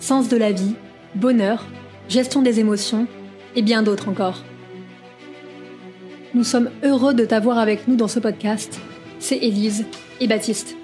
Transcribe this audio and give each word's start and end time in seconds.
sens 0.00 0.28
de 0.28 0.36
la 0.36 0.50
vie, 0.50 0.74
bonheur, 1.14 1.66
gestion 2.08 2.42
des 2.42 2.58
émotions 2.58 3.06
et 3.54 3.62
bien 3.62 3.82
d'autres 3.82 4.08
encore. 4.08 4.42
Nous 6.34 6.44
sommes 6.44 6.70
heureux 6.82 7.14
de 7.14 7.24
t'avoir 7.24 7.58
avec 7.58 7.86
nous 7.86 7.96
dans 7.96 8.08
ce 8.08 8.18
podcast. 8.18 8.80
C'est 9.18 9.36
Élise 9.36 9.84
et 10.20 10.26
Baptiste. 10.26 10.76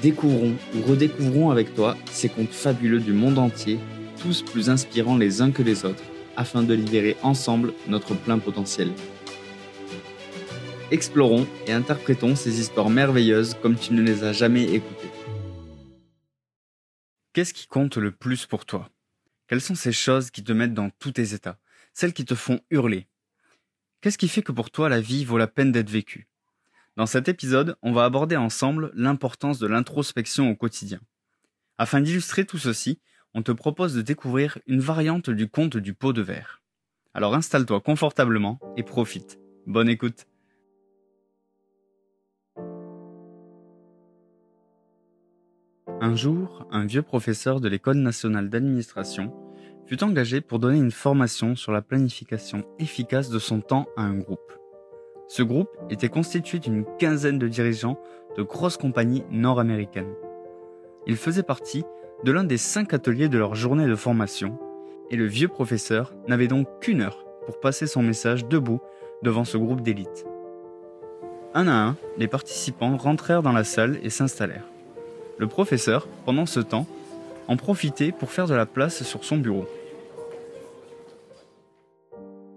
Découvrons 0.00 0.52
ou 0.76 0.88
redécouvrons 0.88 1.50
avec 1.50 1.74
toi 1.74 1.96
ces 2.10 2.28
contes 2.28 2.52
fabuleux 2.52 3.00
du 3.00 3.12
monde 3.12 3.38
entier, 3.38 3.78
tous 4.20 4.42
plus 4.42 4.70
inspirants 4.70 5.16
les 5.16 5.40
uns 5.40 5.50
que 5.50 5.62
les 5.62 5.84
autres, 5.84 6.02
afin 6.36 6.62
de 6.62 6.74
libérer 6.74 7.16
ensemble 7.22 7.72
notre 7.88 8.14
plein 8.14 8.38
potentiel. 8.38 8.90
Explorons 10.90 11.46
et 11.66 11.72
interprétons 11.72 12.36
ces 12.36 12.60
histoires 12.60 12.90
merveilleuses 12.90 13.56
comme 13.62 13.76
tu 13.76 13.94
ne 13.94 14.02
les 14.02 14.22
as 14.22 14.32
jamais 14.32 14.64
écoutées. 14.64 15.13
Qu'est-ce 17.34 17.52
qui 17.52 17.66
compte 17.66 17.96
le 17.96 18.12
plus 18.12 18.46
pour 18.46 18.64
toi? 18.64 18.90
Quelles 19.48 19.60
sont 19.60 19.74
ces 19.74 19.90
choses 19.90 20.30
qui 20.30 20.44
te 20.44 20.52
mettent 20.52 20.72
dans 20.72 20.90
tous 20.90 21.10
tes 21.10 21.34
états 21.34 21.58
Celles 21.92 22.12
qui 22.12 22.24
te 22.24 22.36
font 22.36 22.60
hurler? 22.70 23.08
Qu'est-ce 24.00 24.18
qui 24.18 24.28
fait 24.28 24.42
que 24.42 24.52
pour 24.52 24.70
toi 24.70 24.88
la 24.88 25.00
vie 25.00 25.24
vaut 25.24 25.36
la 25.36 25.48
peine 25.48 25.72
d'être 25.72 25.90
vécue? 25.90 26.28
Dans 26.96 27.06
cet 27.06 27.28
épisode, 27.28 27.76
on 27.82 27.90
va 27.90 28.04
aborder 28.04 28.36
ensemble 28.36 28.92
l'importance 28.94 29.58
de 29.58 29.66
l'introspection 29.66 30.48
au 30.48 30.54
quotidien. 30.54 31.00
Afin 31.76 32.00
d'illustrer 32.00 32.46
tout 32.46 32.58
ceci, 32.58 33.00
on 33.34 33.42
te 33.42 33.50
propose 33.50 33.94
de 33.94 34.02
découvrir 34.02 34.60
une 34.68 34.80
variante 34.80 35.28
du 35.28 35.48
conte 35.48 35.76
du 35.76 35.92
pot 35.92 36.12
de 36.12 36.22
verre. 36.22 36.62
Alors 37.14 37.34
installe-toi 37.34 37.80
confortablement 37.80 38.60
et 38.76 38.84
profite. 38.84 39.40
Bonne 39.66 39.88
écoute 39.88 40.28
Un 46.04 46.16
jour, 46.16 46.66
un 46.70 46.84
vieux 46.84 47.00
professeur 47.00 47.60
de 47.60 47.68
l'École 47.70 47.96
nationale 47.96 48.50
d'administration 48.50 49.32
fut 49.86 50.04
engagé 50.04 50.42
pour 50.42 50.58
donner 50.58 50.76
une 50.76 50.90
formation 50.90 51.56
sur 51.56 51.72
la 51.72 51.80
planification 51.80 52.62
efficace 52.78 53.30
de 53.30 53.38
son 53.38 53.62
temps 53.62 53.86
à 53.96 54.02
un 54.02 54.18
groupe. 54.18 54.52
Ce 55.28 55.42
groupe 55.42 55.70
était 55.88 56.10
constitué 56.10 56.58
d'une 56.58 56.84
quinzaine 56.98 57.38
de 57.38 57.48
dirigeants 57.48 57.98
de 58.36 58.42
grosses 58.42 58.76
compagnies 58.76 59.24
nord-américaines. 59.30 60.12
Il 61.06 61.16
faisait 61.16 61.42
partie 61.42 61.84
de 62.22 62.32
l'un 62.32 62.44
des 62.44 62.58
cinq 62.58 62.92
ateliers 62.92 63.30
de 63.30 63.38
leur 63.38 63.54
journée 63.54 63.86
de 63.86 63.96
formation, 63.96 64.58
et 65.10 65.16
le 65.16 65.24
vieux 65.24 65.48
professeur 65.48 66.12
n'avait 66.28 66.48
donc 66.48 66.68
qu'une 66.80 67.00
heure 67.00 67.24
pour 67.46 67.60
passer 67.60 67.86
son 67.86 68.02
message 68.02 68.46
debout 68.46 68.82
devant 69.22 69.46
ce 69.46 69.56
groupe 69.56 69.80
d'élite. 69.80 70.26
Un 71.54 71.66
à 71.66 71.72
un, 71.72 71.96
les 72.18 72.28
participants 72.28 72.98
rentrèrent 72.98 73.42
dans 73.42 73.52
la 73.52 73.64
salle 73.64 73.98
et 74.02 74.10
s'installèrent. 74.10 74.68
Le 75.38 75.46
professeur, 75.48 76.06
pendant 76.24 76.46
ce 76.46 76.60
temps, 76.60 76.86
en 77.48 77.56
profitait 77.56 78.12
pour 78.12 78.30
faire 78.30 78.46
de 78.46 78.54
la 78.54 78.66
place 78.66 79.02
sur 79.02 79.24
son 79.24 79.38
bureau. 79.38 79.66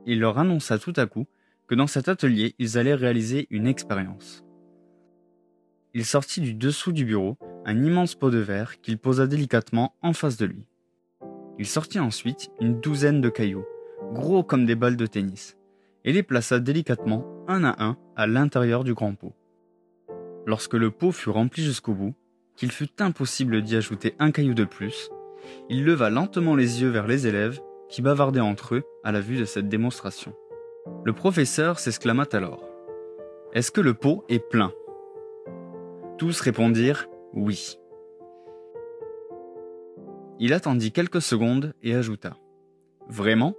Il 0.06 0.20
leur 0.20 0.38
annonça 0.38 0.78
tout 0.78 0.94
à 0.96 1.06
coup 1.06 1.26
que 1.68 1.76
dans 1.76 1.88
cet 1.88 2.08
atelier, 2.08 2.56
ils 2.60 2.78
allaient 2.78 2.96
réaliser 2.96 3.48
une 3.50 3.68
expérience. 3.68 4.46
Il 5.94 6.06
sortit 6.06 6.42
du 6.42 6.54
dessous 6.54 6.92
du 6.92 7.04
bureau 7.04 7.38
un 7.66 7.84
immense 7.84 8.16
pot 8.16 8.30
de 8.30 8.38
verre 8.38 8.80
qu'il 8.82 8.98
posa 8.98 9.28
délicatement 9.28 9.94
en 10.02 10.14
face 10.14 10.38
de 10.38 10.46
lui. 10.46 10.68
Il 11.60 11.66
sortit 11.66 12.00
ensuite 12.00 12.50
une 12.62 12.80
douzaine 12.80 13.20
de 13.20 13.30
cailloux, 13.30 13.66
gros 14.14 14.44
comme 14.44 14.66
des 14.66 14.76
balles 14.76 14.96
de 14.96 15.08
tennis, 15.08 15.58
et 16.06 16.14
les 16.14 16.24
plaça 16.24 16.60
délicatement 16.60 17.26
un 17.48 17.64
à 17.64 17.84
un 17.84 17.98
à 18.16 18.28
l'intérieur 18.28 18.84
du 18.84 18.94
grand 18.94 19.16
pot. 19.16 19.34
Lorsque 20.46 20.76
le 20.76 20.92
pot 20.92 21.12
fut 21.12 21.30
rempli 21.30 21.64
jusqu'au 21.64 21.94
bout, 21.94 22.16
qu'il 22.58 22.72
fut 22.72 23.02
impossible 23.02 23.62
d'y 23.62 23.76
ajouter 23.76 24.16
un 24.20 24.32
caillou 24.32 24.54
de 24.54 24.66
plus, 24.66 25.10
il 25.70 25.86
leva 25.86 26.10
lentement 26.10 26.56
les 26.56 26.82
yeux 26.82 26.90
vers 26.90 27.08
les 27.08 27.28
élèves 27.28 27.62
qui 27.88 28.02
bavardaient 28.02 28.42
entre 28.42 28.76
eux 28.76 28.84
à 29.04 29.12
la 29.12 29.22
vue 29.22 29.38
de 29.38 29.46
cette 29.46 29.70
démonstration. 29.70 30.34
Le 31.06 31.14
professeur 31.14 31.80
s'exclama 31.80 32.26
alors. 32.34 32.68
Est-ce 33.54 33.72
que 33.72 33.82
le 33.82 33.94
pot 33.94 34.26
est 34.28 34.40
plein? 34.40 34.74
Tous 36.18 36.42
répondirent 36.42 37.08
oui. 37.34 37.78
Il 40.40 40.54
attendit 40.54 40.92
quelques 40.92 41.22
secondes 41.22 41.74
et 41.84 41.96
ajouta. 41.96 42.38
Vraiment? 43.08 43.54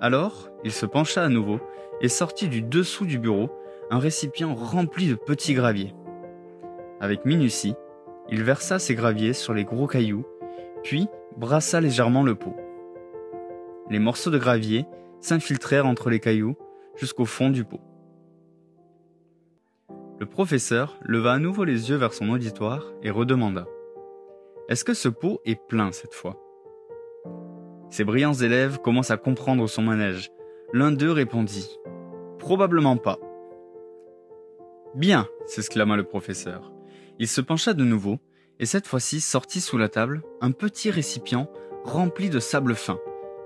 Alors, 0.00 0.50
il 0.64 0.72
se 0.72 0.86
pencha 0.86 1.22
à 1.22 1.28
nouveau 1.28 1.60
et 2.00 2.08
sortit 2.08 2.48
du 2.48 2.62
dessous 2.62 3.06
du 3.06 3.18
bureau 3.18 3.50
un 3.90 3.98
récipient 3.98 4.54
rempli 4.54 5.08
de 5.08 5.14
petits 5.14 5.54
graviers. 5.54 5.94
Avec 7.00 7.24
minutie, 7.24 7.74
il 8.30 8.44
versa 8.44 8.78
ses 8.78 8.94
graviers 8.94 9.32
sur 9.32 9.54
les 9.54 9.64
gros 9.64 9.86
cailloux, 9.86 10.24
puis 10.82 11.08
brassa 11.36 11.80
légèrement 11.80 12.22
le 12.22 12.34
pot. 12.34 12.56
Les 13.90 13.98
morceaux 13.98 14.30
de 14.30 14.38
gravier 14.38 14.86
s'infiltrèrent 15.20 15.86
entre 15.86 16.10
les 16.10 16.20
cailloux 16.20 16.56
jusqu'au 16.96 17.24
fond 17.24 17.50
du 17.50 17.64
pot. 17.64 17.80
Le 20.18 20.26
professeur 20.26 20.98
leva 21.02 21.32
à 21.32 21.38
nouveau 21.38 21.64
les 21.64 21.90
yeux 21.90 21.96
vers 21.96 22.12
son 22.12 22.28
auditoire 22.28 22.92
et 23.02 23.10
redemanda. 23.10 23.66
Est-ce 24.68 24.84
que 24.84 24.94
ce 24.94 25.08
pot 25.08 25.40
est 25.44 25.60
plein 25.66 25.92
cette 25.92 26.14
fois? 26.14 26.36
Ses 27.90 28.04
brillants 28.04 28.34
élèves 28.34 28.78
commencent 28.78 29.10
à 29.10 29.16
comprendre 29.16 29.66
son 29.66 29.82
manège. 29.82 30.30
L'un 30.72 30.92
d'eux 30.92 31.10
répondit. 31.10 31.76
Probablement 32.38 32.96
pas. 32.96 33.18
Bien, 34.94 35.26
s'exclama 35.46 35.96
le 35.96 36.04
professeur. 36.04 36.72
Il 37.20 37.28
se 37.28 37.42
pencha 37.42 37.74
de 37.74 37.84
nouveau, 37.84 38.18
et 38.60 38.64
cette 38.64 38.86
fois-ci 38.86 39.20
sortit 39.20 39.60
sous 39.60 39.76
la 39.76 39.90
table 39.90 40.22
un 40.40 40.52
petit 40.52 40.90
récipient 40.90 41.50
rempli 41.84 42.30
de 42.30 42.40
sable 42.40 42.74
fin, 42.74 42.98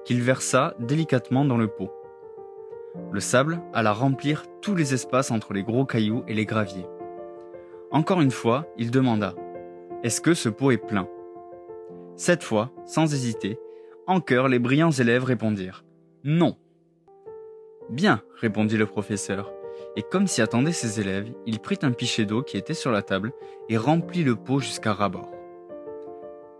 qu'il 0.04 0.22
versa 0.22 0.76
délicatement 0.78 1.44
dans 1.44 1.56
le 1.56 1.66
pot. 1.66 1.90
Le 3.10 3.18
sable 3.18 3.60
alla 3.72 3.92
remplir 3.92 4.44
tous 4.62 4.76
les 4.76 4.94
espaces 4.94 5.32
entre 5.32 5.52
les 5.52 5.64
gros 5.64 5.84
cailloux 5.84 6.22
et 6.28 6.34
les 6.34 6.46
graviers. 6.46 6.86
Encore 7.90 8.20
une 8.20 8.30
fois, 8.30 8.68
il 8.78 8.92
demanda 8.92 9.34
Est-ce 10.04 10.20
que 10.20 10.34
ce 10.34 10.48
pot 10.48 10.70
est 10.70 10.78
plein? 10.78 11.08
Cette 12.14 12.44
fois, 12.44 12.70
sans 12.86 13.12
hésiter, 13.12 13.58
en 14.06 14.20
chœur, 14.20 14.46
les 14.46 14.60
brillants 14.60 14.92
élèves 14.92 15.24
répondirent 15.24 15.84
Non. 16.22 16.56
Bien, 17.90 18.22
répondit 18.40 18.76
le 18.76 18.86
professeur, 18.86 19.52
et 19.96 20.02
comme 20.02 20.26
s'y 20.26 20.42
attendaient 20.42 20.72
ses 20.72 21.00
élèves, 21.00 21.30
il 21.46 21.60
prit 21.60 21.78
un 21.82 21.92
pichet 21.92 22.24
d'eau 22.24 22.42
qui 22.42 22.56
était 22.56 22.74
sur 22.74 22.90
la 22.90 23.02
table 23.02 23.32
et 23.68 23.76
remplit 23.76 24.24
le 24.24 24.36
pot 24.36 24.60
jusqu'à 24.60 24.92
ras-bord. 24.92 25.30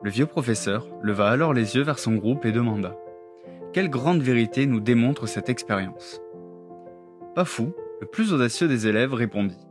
Le 0.02 0.10
vieux 0.10 0.26
professeur 0.26 0.86
leva 1.02 1.30
alors 1.30 1.54
les 1.54 1.76
yeux 1.76 1.82
vers 1.82 1.98
son 1.98 2.14
groupe 2.14 2.44
et 2.44 2.52
demanda 2.52 2.96
Quelle 3.72 3.88
grande 3.88 4.20
vérité 4.20 4.66
nous 4.66 4.80
démontre 4.80 5.26
cette 5.26 5.48
expérience 5.48 6.20
Pas 7.34 7.44
fou, 7.44 7.72
le 8.00 8.06
plus 8.06 8.32
audacieux 8.32 8.68
des 8.68 8.86
élèves 8.86 9.14
répondit 9.14 9.66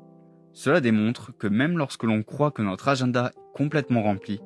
Cela 0.51 0.81
démontre 0.81 1.31
que 1.37 1.47
même 1.47 1.77
lorsque 1.77 2.03
l'on 2.03 2.23
croit 2.23 2.51
que 2.51 2.63
notre 2.63 2.87
agenda 2.87 3.31
est 3.35 3.57
complètement 3.57 4.01
rempli, 4.01 4.41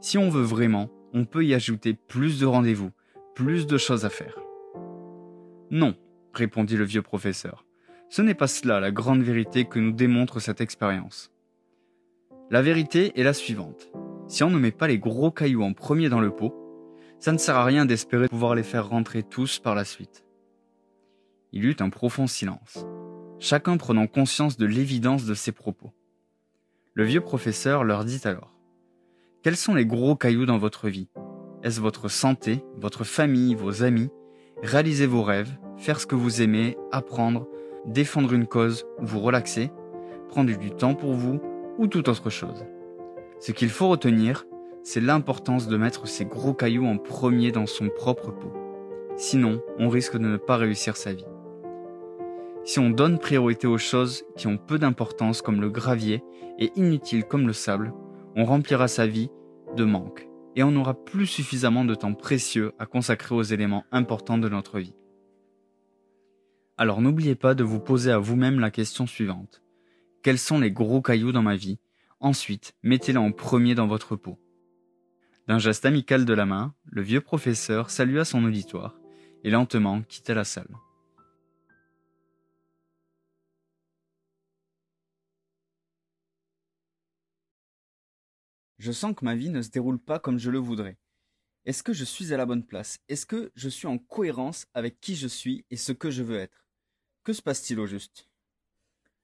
si 0.00 0.18
on 0.18 0.30
veut 0.30 0.42
vraiment, 0.42 0.88
on 1.12 1.24
peut 1.24 1.44
y 1.44 1.54
ajouter 1.54 1.94
plus 1.94 2.40
de 2.40 2.46
rendez-vous, 2.46 2.90
plus 3.34 3.66
de 3.66 3.78
choses 3.78 4.04
à 4.04 4.10
faire. 4.10 4.38
Non, 5.70 5.94
répondit 6.32 6.76
le 6.76 6.84
vieux 6.84 7.02
professeur. 7.02 7.65
Ce 8.08 8.22
n'est 8.22 8.34
pas 8.34 8.46
cela 8.46 8.80
la 8.80 8.92
grande 8.92 9.22
vérité 9.22 9.64
que 9.64 9.78
nous 9.78 9.92
démontre 9.92 10.40
cette 10.40 10.60
expérience. 10.60 11.30
La 12.50 12.62
vérité 12.62 13.18
est 13.18 13.24
la 13.24 13.32
suivante. 13.32 13.88
Si 14.28 14.44
on 14.44 14.50
ne 14.50 14.58
met 14.58 14.70
pas 14.70 14.86
les 14.86 14.98
gros 14.98 15.30
cailloux 15.30 15.62
en 15.62 15.72
premier 15.72 16.08
dans 16.08 16.20
le 16.20 16.30
pot, 16.30 16.54
ça 17.18 17.32
ne 17.32 17.38
sert 17.38 17.56
à 17.56 17.64
rien 17.64 17.86
d'espérer 17.86 18.28
pouvoir 18.28 18.54
les 18.54 18.62
faire 18.62 18.88
rentrer 18.88 19.22
tous 19.22 19.58
par 19.58 19.74
la 19.74 19.84
suite. 19.84 20.24
Il 21.52 21.64
eut 21.64 21.76
un 21.80 21.90
profond 21.90 22.26
silence, 22.26 22.86
chacun 23.38 23.76
prenant 23.76 24.06
conscience 24.06 24.56
de 24.56 24.66
l'évidence 24.66 25.26
de 25.26 25.34
ses 25.34 25.52
propos. 25.52 25.92
Le 26.94 27.04
vieux 27.04 27.20
professeur 27.20 27.82
leur 27.82 28.04
dit 28.04 28.20
alors 28.24 28.56
Quels 29.42 29.56
sont 29.56 29.74
les 29.74 29.86
gros 29.86 30.16
cailloux 30.16 30.46
dans 30.46 30.58
votre 30.58 30.88
vie? 30.88 31.08
Est-ce 31.62 31.80
votre 31.80 32.08
santé, 32.08 32.62
votre 32.76 33.04
famille, 33.04 33.54
vos 33.54 33.82
amis? 33.82 34.10
Réaliser 34.62 35.06
vos 35.06 35.22
rêves, 35.22 35.58
faire 35.76 36.00
ce 36.00 36.06
que 36.06 36.14
vous 36.14 36.42
aimez, 36.42 36.76
apprendre, 36.92 37.48
défendre 37.86 38.32
une 38.32 38.46
cause 38.46 38.86
ou 38.98 39.06
vous 39.06 39.20
relaxer, 39.20 39.70
prendre 40.28 40.56
du 40.56 40.70
temps 40.70 40.94
pour 40.94 41.14
vous 41.14 41.40
ou 41.78 41.86
toute 41.86 42.08
autre 42.08 42.30
chose. 42.30 42.64
Ce 43.40 43.52
qu'il 43.52 43.70
faut 43.70 43.88
retenir, 43.88 44.44
c'est 44.82 45.00
l'importance 45.00 45.68
de 45.68 45.76
mettre 45.76 46.06
ces 46.06 46.24
gros 46.24 46.54
cailloux 46.54 46.86
en 46.86 46.96
premier 46.96 47.52
dans 47.52 47.66
son 47.66 47.88
propre 47.88 48.30
pot. 48.30 48.52
Sinon, 49.16 49.60
on 49.78 49.88
risque 49.88 50.16
de 50.16 50.26
ne 50.26 50.36
pas 50.36 50.56
réussir 50.56 50.96
sa 50.96 51.12
vie. 51.12 51.26
Si 52.64 52.78
on 52.78 52.90
donne 52.90 53.18
priorité 53.18 53.66
aux 53.66 53.78
choses 53.78 54.24
qui 54.36 54.46
ont 54.46 54.58
peu 54.58 54.78
d'importance 54.78 55.40
comme 55.40 55.60
le 55.60 55.70
gravier 55.70 56.22
et 56.58 56.72
inutiles 56.76 57.24
comme 57.24 57.46
le 57.46 57.52
sable, 57.52 57.92
on 58.34 58.44
remplira 58.44 58.88
sa 58.88 59.06
vie 59.06 59.30
de 59.76 59.84
manque 59.84 60.28
et 60.56 60.62
on 60.62 60.70
n'aura 60.70 60.94
plus 60.94 61.26
suffisamment 61.26 61.84
de 61.84 61.94
temps 61.94 62.14
précieux 62.14 62.72
à 62.78 62.86
consacrer 62.86 63.34
aux 63.34 63.42
éléments 63.42 63.84
importants 63.92 64.38
de 64.38 64.48
notre 64.48 64.78
vie. 64.78 64.94
Alors 66.78 67.00
n'oubliez 67.00 67.36
pas 67.36 67.54
de 67.54 67.64
vous 67.64 67.80
poser 67.80 68.10
à 68.10 68.18
vous-même 68.18 68.60
la 68.60 68.70
question 68.70 69.06
suivante. 69.06 69.62
Quels 70.22 70.38
sont 70.38 70.60
les 70.60 70.70
gros 70.70 71.00
cailloux 71.00 71.32
dans 71.32 71.42
ma 71.42 71.56
vie? 71.56 71.78
Ensuite, 72.20 72.74
mettez-les 72.82 73.18
en 73.18 73.32
premier 73.32 73.74
dans 73.74 73.86
votre 73.86 74.14
pot. 74.14 74.38
D'un 75.48 75.58
geste 75.58 75.86
amical 75.86 76.26
de 76.26 76.34
la 76.34 76.44
main, 76.44 76.74
le 76.84 77.00
vieux 77.00 77.22
professeur 77.22 77.88
salua 77.88 78.26
son 78.26 78.44
auditoire 78.44 78.98
et 79.42 79.48
lentement 79.48 80.02
quitta 80.02 80.34
la 80.34 80.44
salle. 80.44 80.68
Je 88.78 88.92
sens 88.92 89.14
que 89.16 89.24
ma 89.24 89.34
vie 89.34 89.48
ne 89.48 89.62
se 89.62 89.70
déroule 89.70 89.98
pas 89.98 90.18
comme 90.18 90.38
je 90.38 90.50
le 90.50 90.58
voudrais. 90.58 90.98
Est-ce 91.64 91.82
que 91.82 91.94
je 91.94 92.04
suis 92.04 92.34
à 92.34 92.36
la 92.36 92.44
bonne 92.44 92.66
place? 92.66 92.98
Est-ce 93.08 93.24
que 93.24 93.50
je 93.54 93.70
suis 93.70 93.86
en 93.86 93.96
cohérence 93.96 94.66
avec 94.74 95.00
qui 95.00 95.16
je 95.16 95.26
suis 95.26 95.64
et 95.70 95.78
ce 95.78 95.92
que 95.92 96.10
je 96.10 96.22
veux 96.22 96.36
être? 96.36 96.65
Que 97.26 97.32
se 97.32 97.42
passe-t-il 97.42 97.80
au 97.80 97.86
juste? 97.86 98.28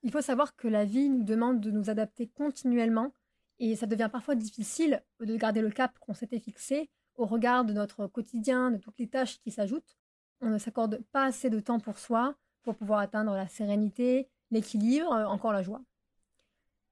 Il 0.02 0.10
faut 0.10 0.20
savoir 0.20 0.56
que 0.56 0.66
la 0.66 0.84
vie 0.84 1.08
nous 1.08 1.22
demande 1.22 1.60
de 1.60 1.70
nous 1.70 1.88
adapter 1.88 2.26
continuellement 2.26 3.14
et 3.60 3.76
ça 3.76 3.86
devient 3.86 4.08
parfois 4.10 4.34
difficile 4.34 5.04
de 5.20 5.36
garder 5.36 5.60
le 5.60 5.70
cap 5.70 5.96
qu'on 6.00 6.12
s'était 6.12 6.40
fixé 6.40 6.90
au 7.14 7.26
regard 7.26 7.64
de 7.64 7.72
notre 7.72 8.08
quotidien, 8.08 8.72
de 8.72 8.78
toutes 8.78 8.98
les 8.98 9.06
tâches 9.06 9.38
qui 9.38 9.52
s'ajoutent. 9.52 9.96
On 10.40 10.50
ne 10.50 10.58
s'accorde 10.58 11.00
pas 11.12 11.26
assez 11.26 11.48
de 11.48 11.60
temps 11.60 11.78
pour 11.78 11.96
soi 11.96 12.34
pour 12.64 12.74
pouvoir 12.74 12.98
atteindre 12.98 13.36
la 13.36 13.46
sérénité, 13.46 14.28
l'équilibre, 14.50 15.12
encore 15.12 15.52
la 15.52 15.62
joie. 15.62 15.80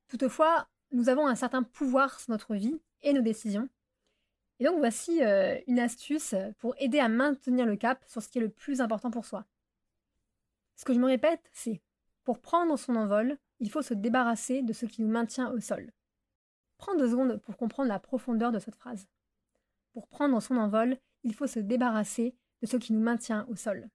Toutefois, 0.06 0.69
nous 0.93 1.09
avons 1.09 1.27
un 1.27 1.35
certain 1.35 1.65
pouvoir 1.65 2.21
sur 2.21 2.31
notre 2.31 2.55
vie 2.55 2.81
et 3.03 3.13
nos 3.13 3.23
décisions. 3.23 3.69
Et 4.61 4.65
donc 4.65 4.79
voici 4.79 5.25
euh, 5.25 5.59
une 5.67 5.81
astuce 5.81 6.37
pour 6.61 6.77
aider 6.79 7.01
à 7.01 7.09
maintenir 7.09 7.67
le 7.67 7.75
cap 7.75 8.01
sur 8.06 8.23
ce 8.23 8.29
qui 8.29 8.39
est 8.39 8.43
le 8.43 8.49
plus 8.49 8.81
important 8.81 9.11
pour 9.11 9.25
soi. 9.25 9.45
Ce 10.81 10.87
que 10.87 10.94
je 10.94 10.99
me 10.99 11.09
répète, 11.09 11.47
c'est 11.53 11.82
pour 12.25 12.41
prendre 12.41 12.79
son 12.79 12.97
envol, 12.97 13.37
il 13.59 13.71
faut 13.71 13.82
se 13.82 13.93
débarrasser 13.93 14.62
de 14.62 14.73
ce 14.73 14.87
qui 14.87 15.03
nous 15.03 15.11
maintient 15.11 15.53
au 15.53 15.61
sol. 15.61 15.93
Prends 16.79 16.97
deux 16.97 17.11
secondes 17.11 17.37
pour 17.43 17.59
comprendre 17.59 17.91
la 17.91 17.99
profondeur 17.99 18.50
de 18.50 18.59
cette 18.59 18.77
phrase. 18.77 19.06
Pour 19.93 20.09
prendre 20.09 20.41
son 20.41 20.56
envol, 20.56 20.97
il 21.23 21.35
faut 21.35 21.47
se 21.47 21.61
débarrasser 21.61 22.35
de 22.62 22.67
ce 22.67 22.79
qui 22.79 22.94
nous 22.94 23.03
maintient 23.03 23.47
au 23.50 23.56
sol. 23.56 23.91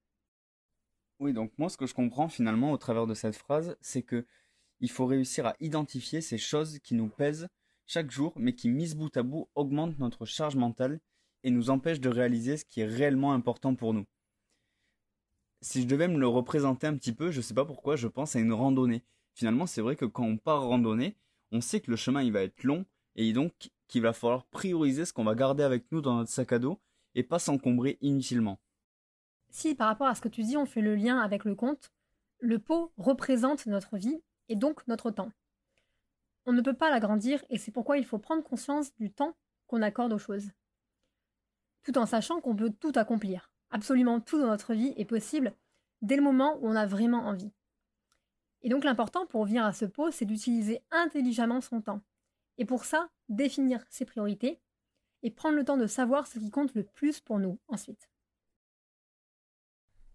Oui, 1.20 1.34
donc 1.34 1.52
moi 1.58 1.70
ce 1.70 1.78
que 1.78 1.88
je 1.88 1.96
comprends 1.96 2.30
finalement 2.30 2.72
au 2.72 2.78
travers 2.78 3.08
de 3.08 3.16
cette 3.16 3.36
phrase, 3.36 3.76
c'est 3.82 4.04
que 4.04 4.28
il 4.80 4.92
faut 4.92 5.08
réussir 5.08 5.48
à 5.48 5.56
identifier 5.60 6.22
ces 6.22 6.38
choses 6.38 6.78
qui 6.78 6.94
nous 6.94 7.10
pèsent 7.10 7.48
chaque 7.88 8.12
jour, 8.12 8.32
mais 8.36 8.54
qui, 8.54 8.70
mises 8.70 8.94
bout 8.94 9.18
à 9.18 9.24
bout, 9.24 9.50
augmentent 9.56 9.98
notre 9.98 10.26
charge 10.26 10.56
mentale 10.56 11.00
et 11.42 11.50
nous 11.50 11.72
empêchent 11.72 12.00
de 12.00 12.10
réaliser 12.10 12.58
ce 12.58 12.66
qui 12.66 12.82
est 12.82 12.86
réellement 12.86 13.34
important 13.34 13.74
pour 13.74 13.96
nous. 13.96 14.06
Si 15.66 15.82
je 15.82 15.88
devais 15.88 16.08
me 16.08 16.20
le 16.20 16.28
représenter 16.28 16.86
un 16.86 16.96
petit 16.96 17.12
peu, 17.12 17.32
je 17.32 17.38
ne 17.38 17.42
sais 17.42 17.56
pas 17.56 17.66
pourquoi, 17.66 17.96
je 17.96 18.08
pense 18.08 18.36
à 18.36 18.40
une 18.40 18.54
randonnée. 18.54 19.04
Finalement, 19.34 19.66
c'est 19.66 19.82
vrai 19.82 19.96
que 19.96 20.06
quand 20.06 20.24
on 20.24 20.38
part 20.38 20.62
randonner, 20.62 21.18
on 21.52 21.60
sait 21.60 21.82
que 21.82 21.90
le 21.90 21.98
chemin 21.98 22.22
il 22.22 22.32
va 22.32 22.44
être 22.44 22.64
long 22.64 22.86
et 23.16 23.34
donc 23.34 23.72
qu'il 23.88 24.04
va 24.04 24.14
falloir 24.14 24.46
prioriser 24.46 25.06
ce 25.06 25.12
qu'on 25.12 25.24
va 25.24 25.34
garder 25.34 25.64
avec 25.64 25.92
nous 25.92 26.02
dans 26.02 26.18
notre 26.18 26.30
sac 26.30 26.54
à 26.54 26.60
dos 26.60 26.80
et 27.16 27.24
pas 27.24 27.40
s'encombrer 27.40 27.98
inutilement. 28.02 28.60
Si 29.50 29.74
par 29.74 29.88
rapport 29.88 30.06
à 30.06 30.14
ce 30.14 30.22
que 30.22 30.30
tu 30.30 30.44
dis, 30.44 30.56
on 30.56 30.68
fait 30.68 30.82
le 30.82 30.96
lien 30.96 31.18
avec 31.18 31.46
le 31.46 31.56
compte, 31.56 31.92
le 32.38 32.60
pot 32.60 32.94
représente 32.98 33.66
notre 33.66 33.98
vie 33.98 34.22
et 34.50 34.56
donc 34.56 34.88
notre 34.88 35.10
temps. 35.10 35.32
On 36.46 36.54
ne 36.54 36.62
peut 36.62 36.78
pas 36.78 36.92
l'agrandir 36.92 37.44
et 37.50 37.58
c'est 37.58 37.72
pourquoi 37.72 37.98
il 37.98 38.06
faut 38.06 38.20
prendre 38.20 38.44
conscience 38.44 38.96
du 38.98 39.12
temps 39.12 39.36
qu'on 39.66 39.82
accorde 39.82 40.14
aux 40.14 40.20
choses. 40.20 40.52
Tout 41.82 41.98
en 41.98 42.06
sachant 42.06 42.40
qu'on 42.40 42.56
peut 42.56 42.70
tout 42.70 42.94
accomplir. 42.94 43.50
Absolument 43.76 44.22
tout 44.22 44.40
dans 44.40 44.48
notre 44.48 44.74
vie 44.74 44.94
est 44.96 45.04
possible 45.04 45.54
dès 46.02 46.16
le 46.16 46.22
moment 46.22 46.58
où 46.62 46.68
on 46.70 46.78
a 46.78 46.86
vraiment 46.86 47.26
envie. 47.26 47.52
Et 48.62 48.70
donc 48.70 48.86
l'important 48.86 49.26
pour 49.26 49.44
venir 49.44 49.66
à 49.66 49.74
ce 49.74 49.84
pot, 49.84 50.12
c'est 50.12 50.24
d'utiliser 50.24 50.80
intelligemment 50.92 51.60
son 51.60 51.82
temps. 51.82 52.00
Et 52.58 52.64
pour 52.64 52.86
ça, 52.86 53.10
définir 53.28 53.84
ses 53.90 54.06
priorités 54.06 54.62
et 55.24 55.30
prendre 55.30 55.58
le 55.58 55.66
temps 55.66 55.76
de 55.76 55.88
savoir 55.88 56.26
ce 56.26 56.40
qui 56.40 56.52
compte 56.52 56.74
le 56.74 56.84
plus 56.84 57.20
pour 57.20 57.38
nous 57.38 57.60
ensuite. 57.68 58.10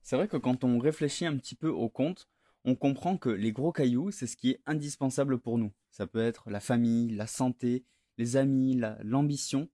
C'est 0.01 0.17
vrai 0.17 0.27
que 0.27 0.39
quand 0.39 0.65
on 0.65 0.79
réfléchit 0.79 1.27
un 1.27 1.37
petit 1.37 1.55
peu 1.55 1.69
au 1.69 1.91
compte, 1.91 2.31
on 2.65 2.75
comprend 2.75 3.19
que 3.19 3.29
les 3.29 3.53
gros 3.53 3.73
cailloux, 3.73 4.11
c'est 4.11 4.27
ce 4.27 4.39
qui 4.39 4.53
est 4.53 4.63
indispensable 4.65 5.39
pour 5.39 5.59
nous. 5.59 5.75
Ça 5.91 6.07
peut 6.07 6.23
être 6.23 6.49
la 6.49 6.61
famille, 6.61 7.15
la 7.15 7.27
santé, 7.27 7.85
les 8.17 8.39
amis, 8.39 8.81
l'ambition. 9.03 9.69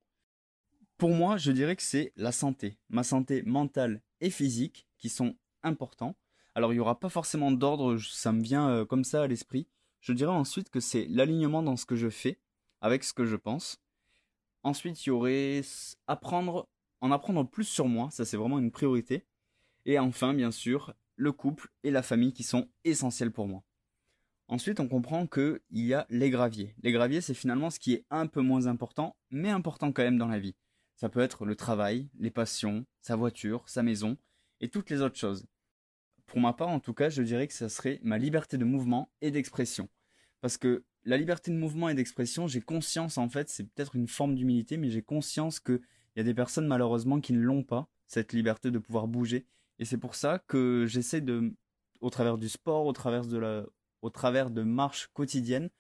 Pour 0.99 1.11
moi, 1.11 1.37
je 1.37 1.53
dirais 1.53 1.77
que 1.77 1.83
c'est 1.83 2.13
la 2.17 2.33
santé, 2.33 2.79
ma 2.89 3.03
santé 3.03 3.43
mentale 3.45 4.03
et 4.21 4.31
physique 4.31 4.87
qui 4.99 5.09
sont 5.09 5.37
importants. 5.63 6.17
Alors 6.55 6.73
il 6.73 6.77
n'y 6.77 6.81
aura 6.81 6.99
pas 6.99 7.11
forcément 7.11 7.53
d'ordre, 7.53 7.99
ça 7.99 8.33
me 8.33 8.43
vient 8.43 8.69
euh, 8.71 8.85
comme 8.87 9.05
ça 9.05 9.23
à 9.23 9.27
l'esprit. 9.27 9.69
Je 10.01 10.13
dirais 10.13 10.33
ensuite 10.33 10.71
que 10.71 10.81
c'est 10.81 11.07
l'alignement 11.09 11.63
dans 11.63 11.77
ce 11.77 11.85
que 11.85 11.97
je 11.97 12.09
fais, 12.09 12.39
avec 12.81 13.05
ce 13.05 13.13
que 13.13 13.27
je 13.27 13.37
pense. 13.37 13.83
Ensuite, 14.63 15.05
il 15.05 15.11
y 15.11 15.13
aurait 15.13 15.63
apprendre, 16.07 16.69
en 17.01 17.13
apprendre 17.13 17.49
plus 17.49 17.65
sur 17.65 17.89
moi, 17.89 18.09
ça 18.11 18.25
c'est 18.25 18.37
vraiment 18.37 18.59
une 18.59 18.71
priorité. 18.71 19.27
Et 19.85 19.99
enfin, 19.99 20.33
bien 20.33 20.51
sûr, 20.51 20.95
le 21.17 21.33
couple 21.33 21.71
et 21.83 21.91
la 21.91 22.03
famille 22.03 22.33
qui 22.33 22.43
sont 22.43 22.69
essentiels 22.85 23.33
pour 23.33 23.49
moi. 23.49 23.63
Ensuite, 24.49 24.81
on 24.81 24.89
comprend 24.89 25.27
qu'il 25.27 25.61
y 25.73 25.93
a 25.93 26.07
les 26.09 26.31
graviers. 26.31 26.75
Les 26.83 26.93
graviers, 26.93 27.21
c'est 27.21 27.35
finalement 27.35 27.71
ce 27.71 27.81
qui 27.81 27.95
est 27.95 28.05
un 28.11 28.27
peu 28.27 28.41
moins 28.41 28.67
important, 28.67 29.17
mais 29.31 29.51
important 29.51 29.93
quand 29.93 30.03
même 30.03 30.19
dans 30.19 30.29
la 30.29 30.39
vie. 30.39 30.55
Ça 30.97 31.09
peut 31.09 31.21
être 31.21 31.45
le 31.45 31.57
travail, 31.57 32.09
les 32.19 32.31
passions, 32.31 32.87
sa 33.01 33.17
voiture, 33.17 33.69
sa 33.69 33.83
maison, 33.83 34.17
et 34.61 34.69
toutes 34.69 34.91
les 34.91 35.03
autres 35.03 35.19
choses. 35.19 35.47
Pour 36.27 36.41
ma 36.41 36.53
part, 36.53 36.69
en 36.69 36.81
tout 36.81 36.95
cas, 36.95 37.09
je 37.09 37.23
dirais 37.23 37.47
que 37.47 37.55
ça 37.55 37.69
serait 37.69 38.01
ma 38.03 38.19
liberté 38.19 38.59
de 38.59 38.65
mouvement 38.65 39.11
et 39.21 39.31
d'expression. 39.31 39.89
Parce 40.41 40.57
que 40.57 40.85
la 41.05 41.17
liberté 41.17 41.51
de 41.51 41.57
mouvement 41.57 41.89
et 41.89 41.95
d'expression, 41.95 42.49
j'ai 42.49 42.61
conscience, 42.61 43.19
en 43.19 43.29
fait, 43.29 43.49
c'est 43.49 43.65
peut-être 43.65 43.95
une 43.95 44.09
forme 44.09 44.35
d'humilité, 44.35 44.77
mais 44.77 44.91
j'ai 44.91 45.03
conscience 45.03 45.61
qu'il 45.61 45.81
y 46.17 46.21
a 46.21 46.25
des 46.25 46.35
personnes 46.35 46.67
malheureusement 46.67 47.21
qui 47.21 47.33
ne 47.33 47.41
l'ont 47.41 47.63
pas, 47.63 47.89
cette 48.07 48.33
liberté 48.33 48.71
de 48.71 48.79
pouvoir 48.79 49.07
bouger, 49.07 49.47
et 49.79 49.85
c'est 49.85 49.99
pour 49.99 50.15
ça 50.15 50.43
que 50.47 50.87
j'essaie 50.89 51.21
de, 51.21 51.55
au 52.01 52.11
travers 52.11 52.39
du 52.39 52.49
sport, 52.49 52.87
au 52.87 52.93
travers 52.93 53.27
de 53.27 53.37
la, 53.37 53.67
au 54.03 54.11
travers 54.11 54.51
de 54.51 54.63
marches 54.63 55.09
quotidiennes, 55.13 55.71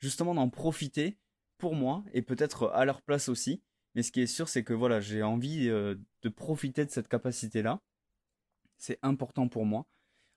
justement 0.00 0.34
d'en 0.34 0.48
profiter 0.48 1.18
pour 1.58 1.74
moi 1.74 2.04
et 2.12 2.22
peut-être 2.22 2.70
à 2.74 2.84
leur 2.84 3.02
place 3.02 3.28
aussi. 3.28 3.62
Mais 3.94 4.02
ce 4.02 4.12
qui 4.12 4.20
est 4.20 4.26
sûr, 4.26 4.48
c'est 4.48 4.64
que 4.64 4.72
voilà, 4.72 5.00
j'ai 5.00 5.22
envie 5.22 5.68
euh, 5.68 5.94
de 6.22 6.28
profiter 6.28 6.84
de 6.84 6.90
cette 6.90 7.08
capacité-là. 7.08 7.80
C'est 8.78 8.98
important 9.02 9.48
pour 9.48 9.66
moi. 9.66 9.86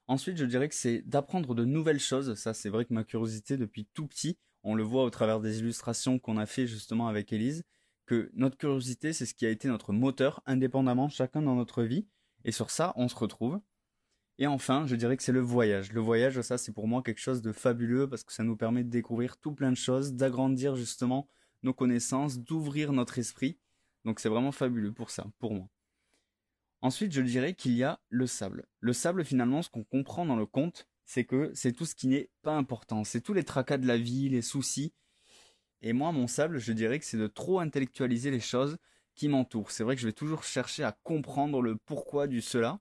Ensuite, 0.08 0.36
je 0.36 0.44
dirais 0.44 0.68
que 0.68 0.74
c'est 0.74 1.02
d'apprendre 1.02 1.54
de 1.54 1.64
nouvelles 1.64 2.00
choses. 2.00 2.34
Ça, 2.34 2.54
c'est 2.54 2.68
vrai 2.68 2.84
que 2.84 2.94
ma 2.94 3.04
curiosité 3.04 3.56
depuis 3.56 3.86
tout 3.92 4.06
petit, 4.06 4.38
on 4.62 4.74
le 4.74 4.82
voit 4.82 5.04
au 5.04 5.10
travers 5.10 5.40
des 5.40 5.58
illustrations 5.60 6.18
qu'on 6.18 6.36
a 6.36 6.46
fait 6.46 6.66
justement 6.66 7.08
avec 7.08 7.32
Elise, 7.32 7.64
que 8.06 8.30
notre 8.34 8.56
curiosité, 8.56 9.12
c'est 9.12 9.26
ce 9.26 9.34
qui 9.34 9.46
a 9.46 9.50
été 9.50 9.68
notre 9.68 9.92
moteur, 9.92 10.42
indépendamment 10.46 11.08
chacun 11.08 11.42
dans 11.42 11.56
notre 11.56 11.82
vie. 11.82 12.06
Et 12.44 12.52
sur 12.52 12.70
ça, 12.70 12.92
on 12.96 13.08
se 13.08 13.16
retrouve. 13.16 13.60
Et 14.38 14.46
enfin, 14.46 14.86
je 14.86 14.96
dirais 14.96 15.16
que 15.16 15.22
c'est 15.22 15.32
le 15.32 15.40
voyage. 15.40 15.92
Le 15.92 16.00
voyage, 16.00 16.40
ça, 16.42 16.58
c'est 16.58 16.72
pour 16.72 16.86
moi 16.86 17.02
quelque 17.02 17.20
chose 17.20 17.42
de 17.42 17.52
fabuleux 17.52 18.08
parce 18.08 18.22
que 18.22 18.32
ça 18.32 18.44
nous 18.44 18.56
permet 18.56 18.84
de 18.84 18.90
découvrir 18.90 19.38
tout 19.38 19.52
plein 19.52 19.72
de 19.72 19.76
choses, 19.76 20.12
d'agrandir 20.12 20.76
justement 20.76 21.26
nos 21.66 21.74
connaissances, 21.74 22.38
d'ouvrir 22.38 22.92
notre 22.92 23.18
esprit. 23.18 23.58
Donc 24.04 24.20
c'est 24.20 24.28
vraiment 24.28 24.52
fabuleux 24.52 24.92
pour 24.92 25.10
ça, 25.10 25.26
pour 25.38 25.52
moi. 25.52 25.68
Ensuite, 26.80 27.12
je 27.12 27.20
dirais 27.20 27.54
qu'il 27.54 27.72
y 27.72 27.82
a 27.82 28.00
le 28.08 28.26
sable. 28.26 28.66
Le 28.80 28.92
sable, 28.92 29.24
finalement, 29.24 29.62
ce 29.62 29.70
qu'on 29.70 29.84
comprend 29.84 30.24
dans 30.24 30.36
le 30.36 30.46
conte, 30.46 30.86
c'est 31.04 31.24
que 31.24 31.50
c'est 31.54 31.72
tout 31.72 31.84
ce 31.86 31.94
qui 31.94 32.06
n'est 32.06 32.30
pas 32.42 32.54
important. 32.54 33.04
C'est 33.04 33.20
tous 33.20 33.32
les 33.32 33.44
tracas 33.44 33.78
de 33.78 33.86
la 33.86 33.96
vie, 33.96 34.28
les 34.28 34.42
soucis. 34.42 34.92
Et 35.82 35.92
moi, 35.92 36.12
mon 36.12 36.26
sable, 36.26 36.58
je 36.58 36.72
dirais 36.72 36.98
que 36.98 37.04
c'est 37.04 37.18
de 37.18 37.26
trop 37.26 37.60
intellectualiser 37.60 38.30
les 38.30 38.40
choses 38.40 38.78
qui 39.14 39.28
m'entoure. 39.28 39.70
C'est 39.70 39.84
vrai 39.84 39.96
que 39.96 40.02
je 40.02 40.06
vais 40.06 40.12
toujours 40.12 40.44
chercher 40.44 40.84
à 40.84 40.92
comprendre 41.02 41.62
le 41.62 41.76
pourquoi 41.76 42.26
du 42.26 42.40
cela. 42.40 42.80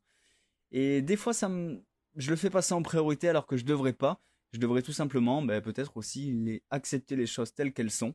Et 0.72 1.01
des 1.01 1.15
fois, 1.15 1.34
ça 1.34 1.50
me... 1.50 1.84
je 2.15 2.30
le 2.30 2.36
fais 2.36 2.50
passer 2.50 2.74
en 2.74 2.82
priorité 2.82 3.30
alors 3.30 3.48
que 3.48 3.58
je 3.58 3.65
devrais 3.65 3.94
pas. 3.94 4.22
Je 4.51 4.60
devrais 4.60 4.82
tout 4.82 4.94
simplement, 4.94 5.42
ben, 5.42 5.62
peut-être 5.62 5.98
aussi 5.98 6.32
les... 6.32 6.63
accepter 6.70 7.15
les 7.15 7.27
choses 7.27 7.54
telles 7.54 7.74
qu'elles 7.74 7.92
sont. 7.92 8.13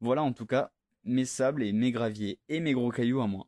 Voilà 0.00 0.22
en 0.22 0.32
tout 0.32 0.46
cas 0.46 0.72
mes 1.04 1.24
sables 1.24 1.62
et 1.62 1.72
mes 1.72 1.92
graviers 1.92 2.38
et 2.48 2.60
mes 2.60 2.72
gros 2.72 2.90
cailloux 2.90 3.20
à 3.20 3.26
moi. 3.26 3.46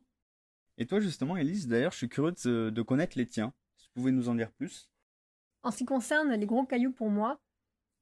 Et 0.77 0.85
toi 0.85 0.99
justement, 0.99 1.37
Elise, 1.37 1.67
d'ailleurs, 1.67 1.91
je 1.91 1.97
suis 1.97 2.09
curieux 2.09 2.33
de, 2.43 2.69
de 2.69 2.81
connaître 2.81 3.17
les 3.17 3.27
tiens. 3.27 3.53
Si 3.77 3.85
tu 3.85 3.91
pouvais 3.91 4.11
nous 4.11 4.29
en 4.29 4.35
dire 4.35 4.51
plus. 4.51 4.89
En 5.63 5.71
ce 5.71 5.77
qui 5.77 5.85
concerne 5.85 6.33
les 6.33 6.45
gros 6.45 6.65
cailloux 6.65 6.91
pour 6.91 7.09
moi, 7.09 7.41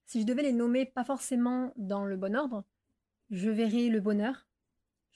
si 0.05 0.21
je 0.21 0.25
devais 0.25 0.43
les 0.43 0.53
nommer 0.53 0.85
pas 0.85 1.03
forcément 1.03 1.73
dans 1.77 2.05
le 2.05 2.17
bon 2.17 2.35
ordre, 2.35 2.63
je 3.29 3.49
verrais 3.49 3.87
le 3.87 3.99
bonheur, 3.99 4.47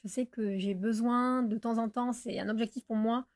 je 0.04 0.08
sais 0.08 0.26
que 0.26 0.58
j'ai 0.58 0.74
besoin 0.74 1.44
de 1.44 1.58
temps 1.58 1.78
en 1.78 1.90
temps, 1.90 2.14
c'est 2.14 2.40
un 2.40 2.50
objectif 2.50 2.86
pour 2.86 2.96
moi, 2.96 3.28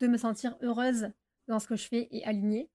de 0.00 0.06
me 0.06 0.16
sentir 0.16 0.56
heureuse 0.62 1.10
dans 1.48 1.58
ce 1.58 1.66
que 1.66 1.76
je 1.76 1.88
fais 1.88 2.08
et 2.10 2.24
alignée. 2.24 2.70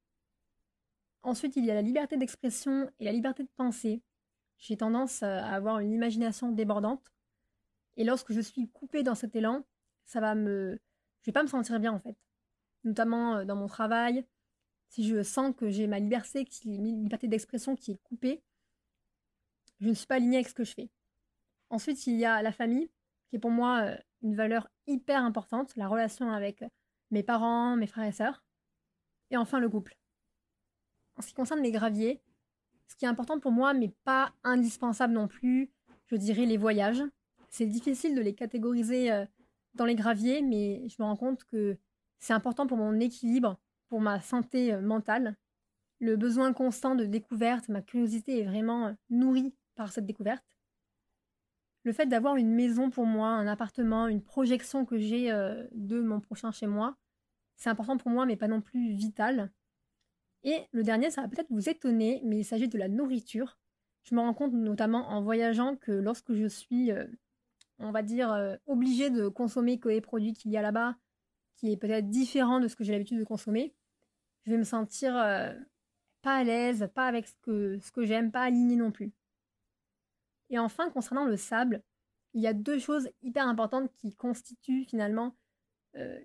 Ensuite, 1.24 1.55
il 1.55 1.65
y 1.65 1.72
a 1.72 1.74
la 1.74 1.82
liberté 1.82 2.17
d'expression 2.17 2.89
et 3.00 3.05
la 3.05 3.12
liberté 3.12 3.44
de 3.44 3.50
penser. 3.55 4.01
J'ai 4.58 4.78
tendance 4.78 5.24
à 5.24 5.46
avoir 5.48 5.80
une 5.80 5.92
imagination 5.92 6.52
débordante. 6.52 7.12
Et 7.98 8.04
lorsque 8.04 8.34
je 8.34 8.42
suis 8.42 8.70
coupée 8.70 9.04
dans 9.04 9.16
cet 9.16 9.36
élan, 9.36 9.64
ça 10.06 10.20
va 10.20 10.36
me. 10.36 10.80
Je 11.22 11.28
vais 11.28 11.34
pas 11.34 11.44
me 11.44 11.48
sentir 11.48 11.80
bien 11.80 11.94
en 11.94 12.00
fait. 12.00 12.16
Notamment 12.84 13.38
euh, 13.38 13.46
dans 13.46 13.56
mon 13.56 13.68
travail. 13.68 14.26
Si 14.90 15.08
je 15.08 15.24
sens 15.24 15.54
que 15.56 15.70
j'ai 15.70 15.88
ma 15.88 16.00
liberté, 16.00 16.48
liberté 16.64 17.28
d'expression 17.28 17.76
qui 17.76 17.92
est 17.92 18.02
coupée, 18.04 18.44
je 19.80 19.90
ne 19.90 19.94
suis 19.94 20.08
pas 20.08 20.16
alignée 20.16 20.38
avec 20.38 20.48
ce 20.48 20.54
que 20.54 20.64
je 20.64 20.74
fais. 20.74 20.90
Ensuite, 21.70 22.06
il 22.08 22.16
y 22.16 22.26
a 22.26 22.42
la 22.42 22.52
famille 22.52 22.90
qui 23.28 23.36
est 23.36 23.40
pour 23.40 23.52
moi 23.52 23.82
euh, 23.82 23.98
une 24.22 24.36
valeur 24.36 24.70
hyper 24.88 25.24
importante, 25.24 25.76
la 25.76 25.88
relation 25.88 26.32
avec 26.32 26.64
mes 27.12 27.24
parents, 27.24 27.76
mes 27.76 27.88
frères 27.88 28.08
et 28.08 28.12
sœurs. 28.12 28.44
Et 29.32 29.38
enfin 29.38 29.60
le 29.60 29.70
couple. 29.70 29.98
En 31.18 31.22
ce 31.22 31.28
qui 31.28 31.34
concerne 31.34 31.62
les 31.62 31.72
graviers, 31.72 32.22
ce 32.88 32.96
qui 32.96 33.06
est 33.06 33.08
important 33.08 33.39
pour 33.39 33.51
moi, 33.51 33.74
mais 33.74 33.94
pas 34.04 34.34
indispensable 34.44 35.13
non 35.13 35.27
plus, 35.27 35.72
je 36.08 36.15
dirais 36.15 36.46
les 36.46 36.58
voyages. 36.58 37.04
C'est 37.50 37.65
difficile 37.65 38.15
de 38.15 38.22
les 38.22 38.36
catégoriser 38.36 39.12
euh, 39.12 39.25
dans 39.74 39.86
les 39.86 39.96
graviers, 39.96 40.42
mais 40.42 40.88
je 40.89 40.96
me 41.00 41.06
rends 41.06 41.15
compte 41.15 41.44
que 41.46 41.77
c'est 42.20 42.34
important 42.34 42.68
pour 42.68 42.77
mon 42.77 43.00
équilibre, 43.00 43.60
pour 43.88 44.01
ma 44.01 44.22
santé 44.22 44.74
euh, 44.74 44.82
mentale. 44.82 45.36
Le 46.00 46.18
besoin 46.18 46.54
constant 46.54 46.96
de 46.96 47.06
découverte, 47.06 47.70
ma 47.70 47.82
curiosité 47.82 48.39
est 48.39 48.46
vraiment 48.46 48.88
euh, 48.88 48.94
nourrie 49.10 49.54
par 49.75 49.92
cette 49.92 50.06
découverte. 50.06 50.46
Le 51.84 51.94
fait 51.94 52.08
d'avoir 52.08 52.36
une 52.36 52.54
maison 52.54 52.89
pour 52.89 53.06
moi, 53.06 53.30
un 53.30 53.48
appartement, 53.48 54.08
une 54.08 54.24
projection 54.24 54.86
que 54.86 54.98
j'ai 54.98 55.30
de 55.72 56.01
mon 56.01 56.20
prochain 56.20 56.51
chez 56.51 56.65
moi, 56.65 56.98
c'est 57.58 57.70
important 57.70 57.98
pour 57.98 58.10
moi, 58.10 58.25
mais 58.25 58.36
pas 58.36 58.48
non 58.48 58.60
plus 58.60 58.94
vital. 58.94 59.51
Et 60.46 60.68
le 60.72 60.84
dernier, 60.84 61.10
ça 61.10 61.24
va 61.24 61.28
peut-être 61.28 61.50
vous 61.50 61.70
étonner, 61.70 62.22
mais 62.24 62.38
il 62.38 62.46
s'agit 62.46 62.68
de 62.68 62.78
la 62.78 62.88
nourriture. 62.88 63.58
Je 64.04 64.14
me 64.14 64.22
rends 64.22 64.36
compte 64.36 64.54
notamment 64.54 65.10
en 65.10 65.24
voyageant 65.24 65.75
que 65.75 65.92
lorsque 65.92 66.36
je 66.36 66.46
suis, 66.46 66.92
euh, 66.92 67.08
on 67.80 67.92
va 67.92 68.04
dire, 68.04 68.32
euh, 68.32 68.56
obligée 68.68 69.10
de 69.10 69.28
consommer 69.28 69.80
que 69.80 69.90
les 69.90 70.02
produits 70.02 70.34
qu'il 70.34 70.52
y 70.52 70.58
a 70.58 70.62
là-bas, 70.62 70.98
qui 71.56 71.72
est 71.72 71.78
peut-être 71.78 72.12
différent 72.12 72.60
de 72.60 72.68
ce 72.68 72.75
que 72.75 72.84
j'ai 72.84 72.92
l'habitude 72.92 73.18
de 73.18 73.24
consommer, 73.24 73.74
je 74.46 74.52
vais 74.52 74.58
me 74.60 74.64
sentir 74.64 75.18
euh, 75.18 75.52
pas 76.22 76.36
à 76.36 76.44
l'aise, 76.44 76.92
pas 76.94 77.08
avec 77.08 77.28
ce 77.28 77.34
que, 77.92 78.06
j'aime, 78.06 78.32
pas 78.32 78.44
alignée 78.44 78.75
non 78.75 78.92
plus. 78.92 79.14
Et 80.52 80.60
enfin, 80.60 80.92
concernant 80.92 81.25
le 81.25 81.38
sable, 81.38 81.82
il 82.36 82.44
y 82.44 82.48
a 82.48 82.54
deux 82.54 82.78
choses 82.78 83.10
hyper 83.24 83.48
importantes 83.48 83.92
qui 83.94 84.14
constituent 84.16 84.86
finalement 84.86 85.36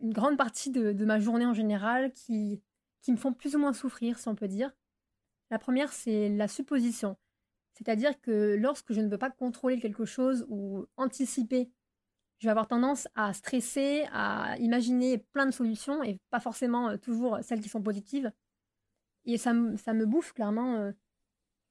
une 0.01 0.13
grande 0.13 0.37
partie 0.37 0.71
de, 0.73 0.93
de 0.93 1.05
ma 1.05 1.21
journée 1.21 1.47
en 1.47 1.55
général, 1.55 2.13
qui 2.13 2.61
qui 3.03 3.13
me 3.13 3.17
font 3.17 3.33
plus 3.33 3.57
ou 3.57 3.59
moins 3.59 3.73
souffrir, 3.73 4.19
si 4.19 4.29
on 4.29 4.35
peut 4.35 4.49
dire. 4.49 4.73
La 5.51 5.59
première, 5.59 5.93
c'est 5.93 6.29
la 6.29 6.49
supposition. 6.49 7.17
C'est-à-dire 7.75 8.21
que 8.21 8.57
lorsque 8.59 8.93
je 8.93 9.01
ne 9.01 9.09
veux 9.09 9.19
pas 9.19 9.31
contrôler 9.31 9.81
quelque 9.81 10.05
chose 10.05 10.47
ou 10.49 10.87
anticiper, 10.97 11.71
je 12.39 12.47
vais 12.47 12.51
avoir 12.51 12.69
tendance 12.69 13.09
à 13.15 13.33
stresser, 13.35 14.07
à 14.13 14.57
imaginer 14.59 15.19
plein 15.19 15.47
de 15.47 15.51
solutions 15.51 16.03
et 16.03 16.19
pas 16.31 16.41
forcément 16.41 16.89
euh, 16.91 16.97
toujours 16.97 17.39
celles 17.43 17.61
qui 17.61 17.69
sont 17.69 17.83
positives. 17.83 18.33
Et 19.27 19.37
ça, 19.37 19.53
ça 19.77 19.93
me 19.93 20.07
bouffe 20.07 20.33
clairement. 20.33 20.77
Euh, 20.77 20.93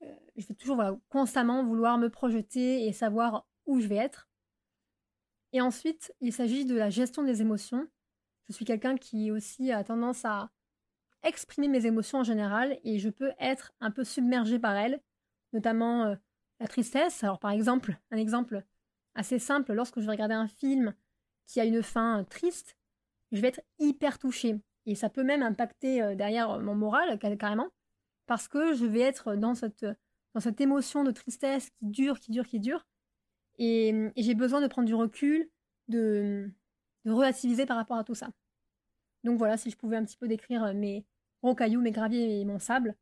euh, 0.03 0.15
je 0.37 0.47
vais 0.47 0.53
toujours 0.53 0.83
constamment 1.09 1.63
vouloir 1.63 1.97
me 1.97 2.09
projeter 2.09 2.85
et 2.85 2.93
savoir 2.93 3.47
où 3.65 3.79
je 3.81 3.87
vais 3.87 3.97
être. 3.97 4.29
Et 5.53 5.61
ensuite, 5.61 6.13
il 6.21 6.31
s'agit 6.31 6.65
de 6.65 6.75
la 6.75 6.91
gestion 6.91 7.23
des 7.23 7.41
émotions. 7.41 7.87
Je 8.47 8.53
suis 8.53 8.65
quelqu'un 8.65 8.95
qui 8.95 9.31
aussi 9.31 9.71
a 9.71 9.83
tendance 9.83 10.23
à 10.23 10.51
exprimer 11.23 11.67
mes 11.67 11.85
émotions 11.85 12.19
en 12.19 12.23
général 12.23 12.79
et 12.83 12.99
je 12.99 13.09
peux 13.09 13.31
être 13.39 13.73
un 13.79 13.91
peu 13.91 14.03
submergée 14.03 14.59
par 14.59 14.75
elles, 14.75 15.01
notamment 15.53 16.05
euh, 16.05 16.15
la 16.59 16.67
tristesse. 16.67 17.23
Alors 17.23 17.39
par 17.39 17.51
exemple, 17.51 17.97
un 18.11 18.17
exemple 18.17 18.63
assez 19.15 19.39
simple, 19.39 19.73
lorsque 19.73 19.99
je 19.99 20.05
vais 20.05 20.11
regarder 20.11 20.35
un 20.35 20.47
film 20.47 20.93
qui 21.45 21.59
a 21.59 21.65
une 21.65 21.83
fin 21.83 22.23
triste, 22.29 22.77
je 23.31 23.41
vais 23.41 23.49
être 23.49 23.61
hyper 23.79 24.19
touchée 24.19 24.59
et 24.85 24.95
ça 24.95 25.09
peut 25.09 25.23
même 25.23 25.43
impacter 25.43 26.01
euh, 26.01 26.15
derrière 26.15 26.59
mon 26.59 26.75
moral 26.75 27.17
carrément 27.37 27.69
parce 28.25 28.47
que 28.47 28.73
je 28.73 28.85
vais 28.85 29.01
être 29.01 29.35
dans 29.35 29.55
cette 29.55 29.85
dans 30.35 30.39
cette 30.39 30.61
émotion 30.61 31.03
de 31.03 31.09
tristesse 31.09 31.71
qui 31.71 31.87
dure, 31.87 32.19
qui 32.19 32.31
dure, 32.31 32.47
qui 32.47 32.59
dure 32.59 32.85
et, 33.57 34.11
j'ai 34.15 34.35
besoin 34.35 34.61
de 34.61 34.67
prendre 34.67 34.87
du 34.87 34.95
recul, 34.95 35.49
de 35.89 36.49
relativiser 37.05 37.65
par 37.65 37.77
rapport 37.77 37.97
à 37.97 38.03
tout 38.03 38.15
ça. 38.15 38.29
Donc 39.23 39.37
voilà, 39.37 39.57
si 39.57 39.69
je 39.69 39.77
pouvais 39.77 39.97
un 39.97 40.05
petit 40.05 40.17
peu 40.17 40.27
décrire 40.27 40.63
euh, 40.63 40.73
mes 40.73 41.05
gros 41.43 41.55
cailloux, 41.55 41.81
mes 41.81 41.91
graviers 41.91 42.39
et 42.41 42.45
mon 42.45 42.59
sable. 42.59 42.95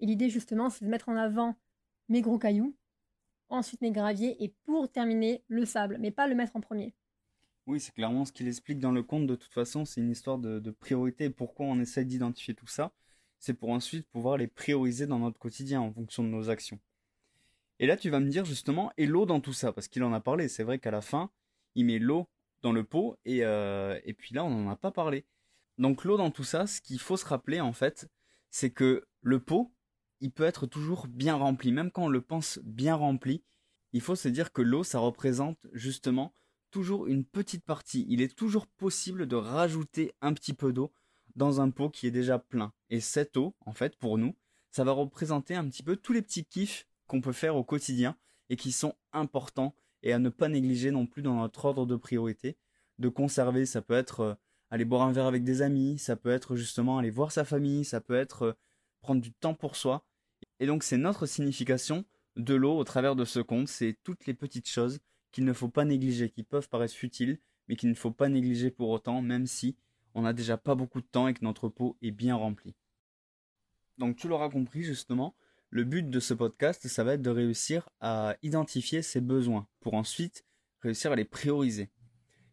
Et 0.00 0.06
l'idée 0.06 0.28
justement, 0.28 0.70
c'est 0.70 0.84
de 0.84 0.90
mettre 0.90 1.08
en 1.08 1.16
avant 1.16 1.56
mes 2.08 2.20
gros 2.20 2.38
cailloux, 2.38 2.74
ensuite 3.48 3.80
mes 3.80 3.92
graviers 3.92 4.42
et 4.42 4.54
pour 4.64 4.90
terminer 4.90 5.44
le 5.48 5.64
sable, 5.64 5.98
mais 6.00 6.10
pas 6.10 6.26
le 6.26 6.34
mettre 6.34 6.56
en 6.56 6.60
premier. 6.60 6.94
Oui, 7.66 7.78
c'est 7.78 7.94
clairement 7.94 8.24
ce 8.24 8.32
qu'il 8.32 8.48
explique 8.48 8.80
dans 8.80 8.90
le 8.90 9.02
conte. 9.02 9.26
De 9.26 9.36
toute 9.36 9.52
façon, 9.52 9.84
c'est 9.84 10.00
une 10.00 10.10
histoire 10.10 10.38
de, 10.38 10.70
priorité. 10.70 11.30
pourquoi 11.30 11.66
on 11.66 11.78
essaie 11.78 12.04
d'identifier 12.04 12.54
tout 12.54 12.66
ça? 12.66 12.92
C'est 13.38 13.54
pour 13.54 13.70
ensuite 13.70 14.06
pouvoir 14.08 14.36
les 14.36 14.48
prioriser 14.48 15.06
dans 15.06 15.20
notre 15.20 15.38
quotidien 15.38 15.80
en 15.80 15.92
fonction 15.92 16.24
de 16.24 16.28
nos 16.28 16.50
actions. 16.50 16.80
Et 17.78 17.86
là, 17.86 17.96
tu 17.96 18.10
vas 18.10 18.20
me 18.20 18.28
dire 18.28 18.44
justement, 18.44 18.92
et 18.96 19.06
l'eau 19.06 19.26
dans 19.26 19.40
tout 19.40 19.52
ça? 19.52 19.72
Parce 19.72 19.88
qu'il 19.88 20.02
en 20.02 20.12
a 20.12 20.20
parlé. 20.20 20.48
C'est 20.48 20.64
vrai 20.64 20.78
qu'à 20.78 20.90
la 20.90 21.00
fin, 21.00 21.30
il 21.74 21.86
met 21.86 21.98
l'eau 21.98 22.28
dans 22.62 22.72
le 22.72 22.84
pot 22.84 23.16
et, 23.24 23.44
euh, 23.44 23.98
et 24.04 24.12
puis 24.12 24.34
là, 24.34 24.44
on 24.44 24.50
n'en 24.50 24.70
a 24.70 24.76
pas 24.76 24.90
parlé. 24.90 25.24
Donc 25.82 26.04
l'eau 26.04 26.16
dans 26.16 26.30
tout 26.30 26.44
ça, 26.44 26.68
ce 26.68 26.80
qu'il 26.80 27.00
faut 27.00 27.16
se 27.16 27.26
rappeler 27.26 27.60
en 27.60 27.72
fait, 27.72 28.08
c'est 28.50 28.70
que 28.70 29.04
le 29.20 29.40
pot, 29.40 29.74
il 30.20 30.30
peut 30.30 30.44
être 30.44 30.66
toujours 30.66 31.08
bien 31.08 31.34
rempli, 31.34 31.72
même 31.72 31.90
quand 31.90 32.04
on 32.04 32.08
le 32.08 32.20
pense 32.20 32.60
bien 32.62 32.94
rempli, 32.94 33.42
il 33.92 34.00
faut 34.00 34.14
se 34.14 34.28
dire 34.28 34.52
que 34.52 34.62
l'eau, 34.62 34.84
ça 34.84 35.00
représente 35.00 35.66
justement 35.72 36.34
toujours 36.70 37.08
une 37.08 37.24
petite 37.24 37.64
partie. 37.64 38.06
Il 38.08 38.22
est 38.22 38.36
toujours 38.36 38.68
possible 38.68 39.26
de 39.26 39.34
rajouter 39.34 40.12
un 40.20 40.34
petit 40.34 40.54
peu 40.54 40.72
d'eau 40.72 40.92
dans 41.34 41.60
un 41.60 41.70
pot 41.70 41.90
qui 41.90 42.06
est 42.06 42.12
déjà 42.12 42.38
plein. 42.38 42.72
Et 42.88 43.00
cette 43.00 43.36
eau, 43.36 43.56
en 43.66 43.72
fait, 43.72 43.96
pour 43.96 44.18
nous, 44.18 44.36
ça 44.70 44.84
va 44.84 44.92
représenter 44.92 45.56
un 45.56 45.68
petit 45.68 45.82
peu 45.82 45.96
tous 45.96 46.12
les 46.12 46.22
petits 46.22 46.44
kiffs 46.44 46.86
qu'on 47.08 47.20
peut 47.20 47.32
faire 47.32 47.56
au 47.56 47.64
quotidien 47.64 48.16
et 48.50 48.56
qui 48.56 48.70
sont 48.70 48.94
importants 49.12 49.74
et 50.04 50.12
à 50.12 50.20
ne 50.20 50.28
pas 50.28 50.48
négliger 50.48 50.92
non 50.92 51.06
plus 51.06 51.22
dans 51.22 51.40
notre 51.40 51.64
ordre 51.64 51.86
de 51.86 51.96
priorité. 51.96 52.56
De 53.00 53.08
conserver, 53.08 53.66
ça 53.66 53.82
peut 53.82 53.94
être 53.94 54.20
euh, 54.20 54.34
aller 54.72 54.86
boire 54.86 55.02
un 55.02 55.12
verre 55.12 55.26
avec 55.26 55.44
des 55.44 55.60
amis, 55.60 55.98
ça 55.98 56.16
peut 56.16 56.30
être 56.30 56.56
justement 56.56 56.96
aller 56.96 57.10
voir 57.10 57.30
sa 57.30 57.44
famille, 57.44 57.84
ça 57.84 58.00
peut 58.00 58.16
être 58.16 58.42
euh, 58.42 58.52
prendre 59.02 59.20
du 59.20 59.30
temps 59.30 59.52
pour 59.52 59.76
soi. 59.76 60.06
Et 60.60 60.66
donc 60.66 60.82
c'est 60.82 60.96
notre 60.96 61.26
signification 61.26 62.06
de 62.36 62.54
l'eau 62.54 62.78
au 62.78 62.82
travers 62.82 63.14
de 63.14 63.26
ce 63.26 63.38
conte, 63.38 63.68
c'est 63.68 63.98
toutes 64.02 64.24
les 64.24 64.32
petites 64.32 64.70
choses 64.70 65.00
qu'il 65.30 65.44
ne 65.44 65.52
faut 65.52 65.68
pas 65.68 65.84
négliger, 65.84 66.30
qui 66.30 66.42
peuvent 66.42 66.70
paraître 66.70 66.94
futiles, 66.94 67.38
mais 67.68 67.76
qu'il 67.76 67.90
ne 67.90 67.94
faut 67.94 68.12
pas 68.12 68.30
négliger 68.30 68.70
pour 68.70 68.88
autant, 68.88 69.20
même 69.20 69.46
si 69.46 69.76
on 70.14 70.22
n'a 70.22 70.32
déjà 70.32 70.56
pas 70.56 70.74
beaucoup 70.74 71.02
de 71.02 71.06
temps 71.06 71.28
et 71.28 71.34
que 71.34 71.44
notre 71.44 71.68
peau 71.68 71.98
est 72.00 72.10
bien 72.10 72.34
remplie. 72.34 72.74
Donc 73.98 74.16
tu 74.16 74.26
l'auras 74.26 74.48
compris 74.48 74.84
justement, 74.84 75.36
le 75.68 75.84
but 75.84 76.08
de 76.08 76.18
ce 76.18 76.32
podcast, 76.32 76.88
ça 76.88 77.04
va 77.04 77.12
être 77.12 77.22
de 77.22 77.28
réussir 77.28 77.90
à 78.00 78.36
identifier 78.42 79.02
ses 79.02 79.20
besoins, 79.20 79.68
pour 79.80 79.92
ensuite 79.92 80.46
réussir 80.80 81.12
à 81.12 81.16
les 81.16 81.26
prioriser. 81.26 81.90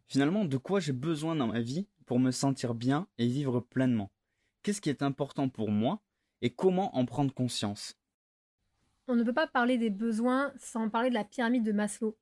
Finalement, 0.07 0.43
de 0.43 0.57
quoi 0.57 0.81
j'ai 0.81 0.91
besoin 0.91 1.38
dans 1.38 1.47
ma 1.47 1.61
vie 1.61 1.88
pour 2.10 2.20
me 2.20 2.32
sentir 2.32 2.74
bien 2.74 3.08
et 3.20 3.28
vivre 3.28 3.60
pleinement 3.60 4.10
Qu'est-ce 4.63 4.82
qui 4.82 4.89
est 4.89 5.04
important 5.04 5.48
pour 5.48 5.70
moi 5.70 6.01
et 6.42 6.50
comment 6.50 6.98
en 6.98 7.06
prendre 7.06 7.32
conscience? 7.32 8.00
On 9.08 9.16
ne 9.16 9.24
peut 9.24 9.32
pas 9.32 9.46
parler 9.46 9.78
des 9.78 9.92
besoins 9.92 10.51
sans 10.58 10.89
parler 10.89 11.10
de 11.10 11.13
la 11.13 11.24
pyramide 11.24 11.63
de 11.63 11.72
Maslow. 11.72 12.18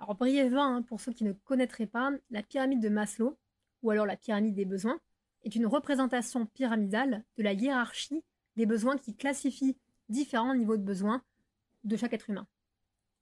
Alors 0.00 0.16
brièvement, 0.16 0.64
hein, 0.64 0.82
pour 0.82 1.00
ceux 1.00 1.12
qui 1.12 1.22
ne 1.22 1.32
connaîtraient 1.32 1.86
pas, 1.86 2.10
la 2.30 2.42
pyramide 2.42 2.80
de 2.80 2.88
Maslow, 2.88 3.38
ou 3.84 3.92
alors 3.92 4.06
la 4.06 4.16
pyramide 4.16 4.56
des 4.56 4.64
besoins, 4.64 4.98
est 5.44 5.54
une 5.54 5.66
représentation 5.66 6.44
pyramidale 6.46 7.24
de 7.36 7.44
la 7.44 7.52
hiérarchie 7.52 8.24
des 8.56 8.66
besoins 8.66 8.98
qui 8.98 9.14
classifie 9.14 9.78
différents 10.08 10.56
niveaux 10.56 10.76
de 10.76 10.82
besoins 10.82 11.22
de 11.84 11.96
chaque 11.96 12.12
être 12.12 12.28
humain. 12.28 12.48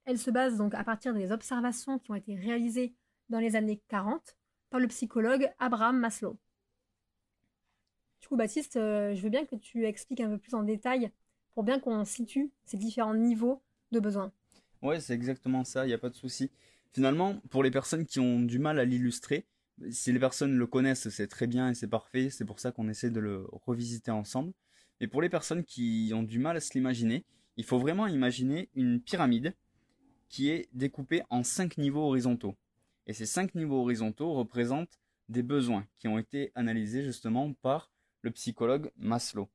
Elle 0.05 0.17
se 0.17 0.31
base 0.31 0.57
donc 0.57 0.73
à 0.73 0.83
partir 0.83 1.13
des 1.13 1.31
observations 1.31 1.99
qui 1.99 2.09
ont 2.09 2.15
été 2.15 2.35
réalisées 2.35 2.95
dans 3.29 3.39
les 3.39 3.55
années 3.55 3.83
40 3.87 4.35
le 4.79 4.87
psychologue 4.87 5.49
Abraham 5.59 5.99
Maslow. 5.99 6.37
Du 8.21 8.27
coup, 8.27 8.35
Baptiste, 8.35 8.77
euh, 8.77 9.13
je 9.15 9.21
veux 9.21 9.29
bien 9.29 9.45
que 9.45 9.55
tu 9.55 9.85
expliques 9.85 10.21
un 10.21 10.29
peu 10.29 10.37
plus 10.37 10.55
en 10.55 10.63
détail 10.63 11.11
pour 11.53 11.63
bien 11.63 11.79
qu'on 11.79 12.03
situe 12.05 12.51
ces 12.65 12.77
différents 12.77 13.13
niveaux 13.13 13.61
de 13.91 13.99
besoins. 13.99 14.31
Ouais, 14.81 14.99
c'est 14.99 15.13
exactement 15.13 15.63
ça, 15.63 15.85
il 15.85 15.89
n'y 15.89 15.93
a 15.93 15.97
pas 15.97 16.09
de 16.09 16.15
souci. 16.15 16.51
Finalement, 16.93 17.39
pour 17.49 17.63
les 17.63 17.71
personnes 17.71 18.05
qui 18.05 18.19
ont 18.19 18.39
du 18.39 18.59
mal 18.59 18.79
à 18.79 18.85
l'illustrer, 18.85 19.45
si 19.91 20.11
les 20.11 20.19
personnes 20.19 20.57
le 20.57 20.67
connaissent, 20.67 21.09
c'est 21.09 21.27
très 21.27 21.47
bien 21.47 21.69
et 21.69 21.73
c'est 21.73 21.87
parfait, 21.87 22.29
c'est 22.29 22.45
pour 22.45 22.59
ça 22.59 22.71
qu'on 22.71 22.87
essaie 22.87 23.09
de 23.09 23.19
le 23.19 23.45
revisiter 23.51 24.11
ensemble. 24.11 24.53
Mais 24.99 25.07
pour 25.07 25.21
les 25.21 25.29
personnes 25.29 25.63
qui 25.63 26.11
ont 26.13 26.23
du 26.23 26.39
mal 26.39 26.57
à 26.57 26.61
se 26.61 26.73
l'imaginer, 26.73 27.25
il 27.57 27.65
faut 27.65 27.79
vraiment 27.79 28.07
imaginer 28.07 28.69
une 28.73 29.01
pyramide 29.01 29.53
qui 30.29 30.49
est 30.49 30.67
découpée 30.73 31.23
en 31.29 31.43
cinq 31.43 31.77
niveaux 31.77 32.03
horizontaux. 32.07 32.55
Et 33.07 33.13
ces 33.13 33.25
cinq 33.25 33.55
niveaux 33.55 33.81
horizontaux 33.81 34.33
représentent 34.33 34.99
des 35.29 35.43
besoins 35.43 35.87
qui 35.99 36.07
ont 36.07 36.17
été 36.17 36.51
analysés 36.55 37.03
justement 37.03 37.53
par 37.53 37.91
le 38.21 38.31
psychologue 38.31 38.91
Maslow. 38.97 39.49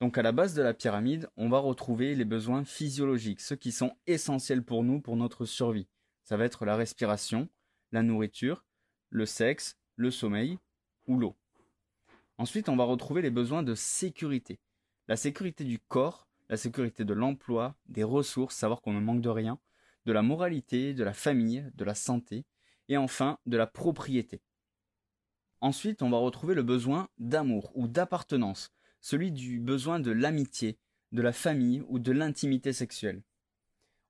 Donc 0.00 0.16
à 0.16 0.22
la 0.22 0.32
base 0.32 0.54
de 0.54 0.62
la 0.62 0.74
pyramide, 0.74 1.28
on 1.36 1.48
va 1.48 1.58
retrouver 1.58 2.14
les 2.14 2.24
besoins 2.24 2.64
physiologiques, 2.64 3.40
ceux 3.40 3.56
qui 3.56 3.72
sont 3.72 3.96
essentiels 4.06 4.62
pour 4.62 4.84
nous, 4.84 5.00
pour 5.00 5.16
notre 5.16 5.44
survie. 5.44 5.88
Ça 6.22 6.36
va 6.36 6.44
être 6.44 6.64
la 6.64 6.76
respiration, 6.76 7.48
la 7.90 8.02
nourriture, 8.02 8.64
le 9.10 9.26
sexe, 9.26 9.76
le 9.96 10.10
sommeil 10.10 10.58
ou 11.06 11.18
l'eau. 11.18 11.36
Ensuite, 12.36 12.68
on 12.68 12.76
va 12.76 12.84
retrouver 12.84 13.22
les 13.22 13.30
besoins 13.30 13.64
de 13.64 13.74
sécurité. 13.74 14.60
La 15.08 15.16
sécurité 15.16 15.64
du 15.64 15.80
corps, 15.80 16.28
la 16.48 16.56
sécurité 16.56 17.04
de 17.04 17.14
l'emploi, 17.14 17.74
des 17.86 18.04
ressources, 18.04 18.54
savoir 18.54 18.80
qu'on 18.80 18.92
ne 18.92 19.00
manque 19.00 19.20
de 19.20 19.28
rien, 19.28 19.58
de 20.06 20.12
la 20.12 20.22
moralité, 20.22 20.94
de 20.94 21.02
la 21.02 21.14
famille, 21.14 21.68
de 21.74 21.84
la 21.84 21.94
santé, 21.94 22.44
et 22.88 22.96
enfin 22.96 23.38
de 23.46 23.56
la 23.56 23.66
propriété. 23.66 24.40
Ensuite, 25.60 26.02
on 26.02 26.10
va 26.10 26.18
retrouver 26.18 26.54
le 26.54 26.62
besoin 26.62 27.08
d'amour 27.18 27.72
ou 27.74 27.88
d'appartenance, 27.88 28.72
celui 29.00 29.32
du 29.32 29.60
besoin 29.60 30.00
de 30.00 30.10
l'amitié, 30.10 30.78
de 31.12 31.22
la 31.22 31.32
famille 31.32 31.82
ou 31.88 31.98
de 31.98 32.12
l'intimité 32.12 32.72
sexuelle. 32.72 33.22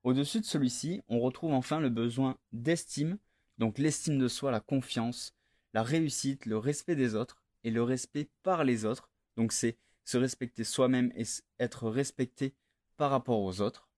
Au-dessus 0.03 0.39
de 0.39 0.45
celui-ci, 0.45 1.01
on 1.07 1.19
retrouve 1.19 1.53
enfin 1.53 1.79
le 1.79 1.89
besoin 1.89 2.37
d'estime, 2.51 3.17
donc 3.57 3.77
l'estime 3.77 4.17
de 4.17 4.27
soi, 4.27 4.51
la 4.51 4.59
confiance, 4.59 5.33
la 5.73 5.83
réussite, 5.83 6.45
le 6.45 6.57
respect 6.57 6.95
des 6.95 7.15
autres 7.15 7.41
et 7.63 7.71
le 7.71 7.83
respect 7.83 8.29
par 8.43 8.63
les 8.63 8.85
autres. 8.85 9.09
Donc 9.35 9.51
c'est 9.51 9.77
se 10.05 10.17
respecter 10.17 10.63
soi-même 10.63 11.11
et 11.15 11.23
être 11.59 11.89
respecté 11.89 12.53
par 12.97 13.11
rapport 13.11 13.41
aux 13.41 13.61
autres. 13.61 13.89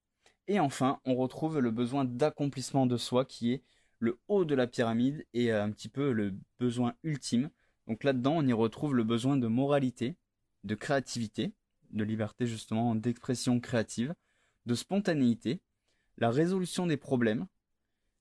Et 0.48 0.60
enfin, 0.60 1.00
on 1.06 1.16
retrouve 1.16 1.60
le 1.60 1.72
besoin 1.72 2.04
d'accomplissement 2.04 2.86
de 2.86 2.98
soi 2.98 3.26
qui 3.26 3.54
est 3.54 3.64
le 4.02 4.18
haut 4.28 4.46
de 4.46 4.56
la 4.56 4.66
pyramide 4.66 5.26
et 5.34 5.52
un 5.52 5.72
petit 5.72 5.88
peu 5.88 6.12
le 6.12 6.34
besoin 6.60 6.96
ultime. 7.04 7.52
Donc 7.88 8.04
là-dedans, 8.04 8.38
on 8.38 8.48
y 8.48 8.52
retrouve 8.52 8.96
le 8.96 9.04
besoin 9.04 9.38
de 9.38 9.48
moralité, 9.48 10.18
de 10.64 10.74
créativité, 10.74 11.54
de 11.92 12.04
liberté 12.04 12.48
justement 12.48 12.96
d'expression 12.96 13.60
créative, 13.60 14.16
de 14.66 14.74
spontanéité, 14.74 15.62
la 16.18 16.32
résolution 16.32 16.88
des 16.88 16.98
problèmes, 16.98 17.46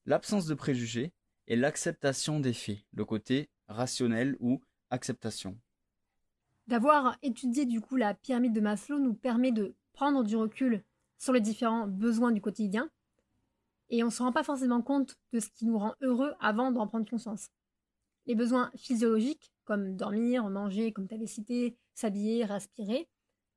l'absence 0.04 0.44
de 0.44 0.54
préjugés 0.54 1.12
et 1.46 1.56
l'acceptation 1.56 2.40
des 2.40 2.52
faits, 2.52 2.84
le 2.92 3.06
côté 3.06 3.48
rationnel 3.68 4.36
ou 4.38 4.60
acceptation. 4.90 5.58
D'avoir 6.66 7.16
étudié 7.22 7.64
du 7.64 7.80
coup 7.80 7.96
la 7.96 8.12
pyramide 8.12 8.52
de 8.52 8.60
Maslow 8.60 8.98
nous 8.98 9.14
permet 9.14 9.50
de 9.50 9.74
prendre 9.94 10.24
du 10.24 10.36
recul 10.36 10.84
sur 11.16 11.32
les 11.32 11.40
différents 11.40 11.86
besoins 11.86 12.32
du 12.32 12.42
quotidien 12.42 12.90
et 13.90 14.02
on 14.02 14.06
ne 14.06 14.10
se 14.10 14.22
rend 14.22 14.32
pas 14.32 14.44
forcément 14.44 14.82
compte 14.82 15.18
de 15.32 15.40
ce 15.40 15.50
qui 15.50 15.66
nous 15.66 15.78
rend 15.78 15.94
heureux 16.00 16.34
avant 16.40 16.70
d'en 16.70 16.86
prendre 16.86 17.08
conscience. 17.08 17.48
Les 18.26 18.34
besoins 18.34 18.70
physiologiques, 18.76 19.52
comme 19.64 19.96
dormir, 19.96 20.48
manger, 20.48 20.92
comme 20.92 21.08
tu 21.08 21.14
avais 21.14 21.26
cité, 21.26 21.76
s'habiller, 21.94 22.44
respirer, 22.44 23.08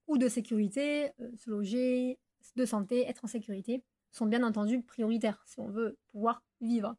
ou 0.07 0.17
de 0.17 0.27
sécurité, 0.27 1.11
euh, 1.21 1.31
se 1.35 1.49
loger, 1.49 2.19
de 2.55 2.65
santé, 2.65 3.07
être 3.07 3.23
en 3.23 3.27
sécurité, 3.27 3.83
sont 4.11 4.25
bien 4.25 4.43
entendu 4.43 4.81
prioritaires 4.81 5.41
si 5.45 5.59
on 5.59 5.69
veut 5.69 5.97
pouvoir 6.11 6.43
vivre. 6.61 6.95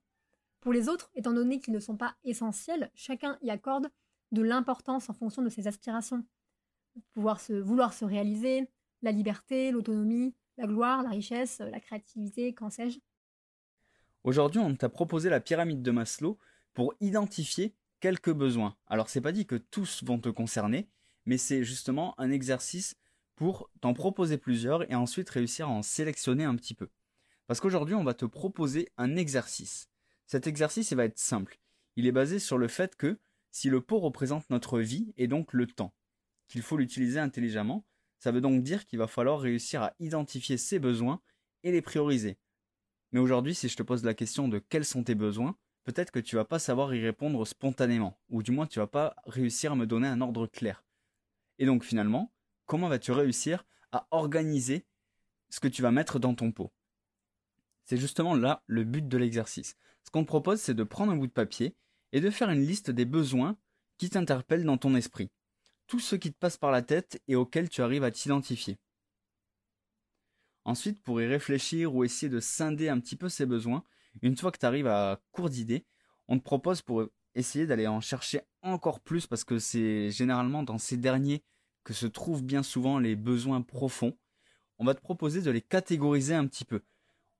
Pour 0.60 0.72
les 0.72 0.88
autres, 0.88 1.10
étant 1.14 1.32
donné 1.32 1.60
qu'ils 1.60 1.74
ne 1.74 1.80
sont 1.80 1.96
pas 1.96 2.16
essentiels, 2.24 2.90
chacun 2.94 3.38
y 3.42 3.50
accorde 3.50 3.88
de 4.32 4.42
l'importance 4.42 5.10
en 5.10 5.12
fonction 5.12 5.42
de 5.42 5.48
ses 5.48 5.66
aspirations. 5.66 6.24
Pouvoir 7.12 7.40
se, 7.40 7.52
vouloir 7.52 7.92
se 7.92 8.04
réaliser, 8.04 8.68
la 9.02 9.12
liberté, 9.12 9.70
l'autonomie, 9.70 10.34
la 10.56 10.66
gloire, 10.66 11.02
la 11.02 11.10
richesse, 11.10 11.58
la 11.58 11.80
créativité, 11.80 12.54
qu'en 12.54 12.70
sais-je. 12.70 12.98
Aujourd'hui, 14.24 14.58
on 14.58 14.74
t'a 14.74 14.88
proposé 14.88 15.28
la 15.28 15.38
pyramide 15.38 15.82
de 15.82 15.90
Maslow 15.90 16.38
pour 16.72 16.94
identifier 17.00 17.74
quelques 18.00 18.32
besoins. 18.32 18.74
Alors, 18.86 19.10
c'est 19.10 19.20
pas 19.20 19.32
dit 19.32 19.44
que 19.44 19.56
tous 19.56 20.02
vont 20.02 20.18
te 20.18 20.30
concerner, 20.30 20.88
mais 21.26 21.36
c'est 21.36 21.62
justement 21.62 22.18
un 22.18 22.30
exercice 22.30 22.96
pour 23.36 23.70
t'en 23.82 23.92
proposer 23.92 24.38
plusieurs 24.38 24.90
et 24.90 24.94
ensuite 24.94 25.28
réussir 25.28 25.68
à 25.68 25.72
en 25.72 25.82
sélectionner 25.82 26.44
un 26.44 26.56
petit 26.56 26.72
peu. 26.72 26.88
Parce 27.46 27.60
qu'aujourd'hui, 27.60 27.94
on 27.94 28.02
va 28.02 28.14
te 28.14 28.24
proposer 28.24 28.88
un 28.96 29.14
exercice. 29.16 29.90
Cet 30.26 30.46
exercice, 30.46 30.90
il 30.90 30.96
va 30.96 31.04
être 31.04 31.18
simple. 31.18 31.58
Il 31.96 32.06
est 32.06 32.12
basé 32.12 32.38
sur 32.38 32.56
le 32.56 32.68
fait 32.68 32.96
que 32.96 33.18
si 33.50 33.68
le 33.68 33.82
pot 33.82 34.00
représente 34.00 34.48
notre 34.48 34.80
vie 34.80 35.12
et 35.18 35.28
donc 35.28 35.52
le 35.52 35.66
temps, 35.66 35.92
qu'il 36.48 36.62
faut 36.62 36.78
l'utiliser 36.78 37.20
intelligemment, 37.20 37.84
ça 38.18 38.32
veut 38.32 38.40
donc 38.40 38.62
dire 38.62 38.86
qu'il 38.86 38.98
va 38.98 39.06
falloir 39.06 39.38
réussir 39.38 39.82
à 39.82 39.92
identifier 40.00 40.56
ses 40.56 40.78
besoins 40.78 41.20
et 41.62 41.72
les 41.72 41.82
prioriser. 41.82 42.38
Mais 43.14 43.20
aujourd'hui, 43.20 43.54
si 43.54 43.68
je 43.68 43.76
te 43.76 43.84
pose 43.84 44.02
la 44.02 44.12
question 44.12 44.48
de 44.48 44.58
quels 44.58 44.84
sont 44.84 45.04
tes 45.04 45.14
besoins, 45.14 45.56
peut-être 45.84 46.10
que 46.10 46.18
tu 46.18 46.34
vas 46.34 46.44
pas 46.44 46.58
savoir 46.58 46.92
y 46.96 47.00
répondre 47.00 47.46
spontanément, 47.46 48.18
ou 48.28 48.42
du 48.42 48.50
moins 48.50 48.66
tu 48.66 48.80
vas 48.80 48.88
pas 48.88 49.14
réussir 49.24 49.70
à 49.70 49.76
me 49.76 49.86
donner 49.86 50.08
un 50.08 50.20
ordre 50.20 50.48
clair. 50.48 50.82
Et 51.60 51.64
donc 51.64 51.84
finalement, 51.84 52.34
comment 52.66 52.88
vas-tu 52.88 53.12
réussir 53.12 53.64
à 53.92 54.08
organiser 54.10 54.84
ce 55.48 55.60
que 55.60 55.68
tu 55.68 55.80
vas 55.80 55.92
mettre 55.92 56.18
dans 56.18 56.34
ton 56.34 56.50
pot? 56.50 56.72
C'est 57.84 57.98
justement 57.98 58.34
là 58.34 58.64
le 58.66 58.82
but 58.82 59.06
de 59.06 59.16
l'exercice. 59.16 59.76
Ce 60.02 60.10
qu'on 60.10 60.24
te 60.24 60.28
propose, 60.28 60.60
c'est 60.60 60.74
de 60.74 60.82
prendre 60.82 61.12
un 61.12 61.16
bout 61.16 61.28
de 61.28 61.32
papier 61.32 61.76
et 62.10 62.20
de 62.20 62.30
faire 62.30 62.50
une 62.50 62.66
liste 62.66 62.90
des 62.90 63.04
besoins 63.04 63.56
qui 63.96 64.10
t'interpellent 64.10 64.64
dans 64.64 64.76
ton 64.76 64.96
esprit. 64.96 65.30
Tout 65.86 66.00
ce 66.00 66.16
qui 66.16 66.32
te 66.32 66.38
passe 66.38 66.56
par 66.56 66.72
la 66.72 66.82
tête 66.82 67.22
et 67.28 67.36
auquel 67.36 67.68
tu 67.68 67.80
arrives 67.80 68.02
à 68.02 68.10
t'identifier. 68.10 68.76
Ensuite, 70.64 71.02
pour 71.02 71.20
y 71.20 71.26
réfléchir 71.26 71.94
ou 71.94 72.04
essayer 72.04 72.30
de 72.30 72.40
scinder 72.40 72.88
un 72.88 73.00
petit 73.00 73.16
peu 73.16 73.28
ces 73.28 73.46
besoins, 73.46 73.84
une 74.22 74.36
fois 74.36 74.50
que 74.50 74.58
tu 74.58 74.66
arrives 74.66 74.86
à 74.86 75.20
court 75.32 75.50
d'idées, 75.50 75.84
on 76.28 76.38
te 76.38 76.44
propose 76.44 76.80
pour 76.80 77.04
essayer 77.34 77.66
d'aller 77.66 77.86
en 77.86 78.00
chercher 78.00 78.40
encore 78.62 79.00
plus 79.00 79.26
parce 79.26 79.44
que 79.44 79.58
c'est 79.58 80.10
généralement 80.10 80.62
dans 80.62 80.78
ces 80.78 80.96
derniers 80.96 81.42
que 81.82 81.92
se 81.92 82.06
trouvent 82.06 82.42
bien 82.42 82.62
souvent 82.62 82.98
les 82.98 83.16
besoins 83.16 83.60
profonds. 83.60 84.16
On 84.78 84.84
va 84.84 84.94
te 84.94 85.00
proposer 85.00 85.42
de 85.42 85.50
les 85.50 85.60
catégoriser 85.60 86.34
un 86.34 86.46
petit 86.46 86.64
peu 86.64 86.82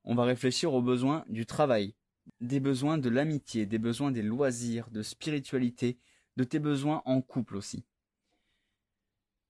on 0.05 0.15
va 0.15 0.25
réfléchir 0.25 0.73
aux 0.75 0.83
besoins 0.83 1.25
du 1.29 1.47
travail, 1.47 1.95
des 2.41 2.61
besoins 2.61 2.99
de 2.99 3.09
l'amitié, 3.09 3.67
des 3.67 3.79
besoins 3.79 4.11
des 4.11 4.23
loisirs, 4.23 4.91
de 4.91 5.03
spiritualité, 5.03 5.99
de 6.37 6.45
tes 6.45 6.59
besoins 6.59 7.03
en 7.07 7.23
couple 7.23 7.57
aussi. 7.57 7.85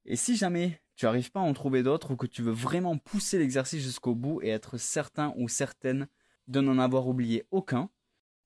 Et 0.05 0.17
si 0.17 0.37
jamais 0.37 0.81
tu 0.97 1.05
n'arrives 1.05 1.31
pas 1.31 1.41
à 1.41 1.45
en 1.45 1.55
trouver 1.55 1.83
d'autres 1.83 2.13
ou 2.13 2.17
que 2.17 2.27
tu 2.27 2.43
veux 2.43 2.53
vraiment 2.53 2.99
pousser 2.99 3.39
l'exercice 3.39 3.83
jusqu'au 3.83 4.15
bout 4.15 4.41
et 4.43 4.49
être 4.49 4.79
certain 4.79 5.35
ou 5.37 5.49
certaine 5.49 6.09
de 6.47 6.61
n'en 6.61 6.79
avoir 6.79 7.09
oublié 7.09 7.47
aucun, 7.51 7.91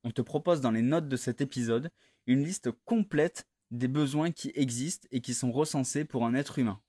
on 0.04 0.10
te 0.10 0.22
propose 0.22 0.60
dans 0.60 0.70
les 0.70 0.82
notes 0.82 1.08
de 1.08 1.16
cet 1.16 1.40
épisode 1.40 1.90
une 2.26 2.44
liste 2.44 2.70
complète 2.84 3.46
des 3.70 3.88
besoins 3.88 4.30
qui 4.30 4.52
existent 4.54 5.08
et 5.10 5.20
qui 5.20 5.34
sont 5.34 5.52
recensés 5.52 6.04
pour 6.04 6.24
un 6.24 6.34
être 6.34 6.58
humain. 6.58 6.80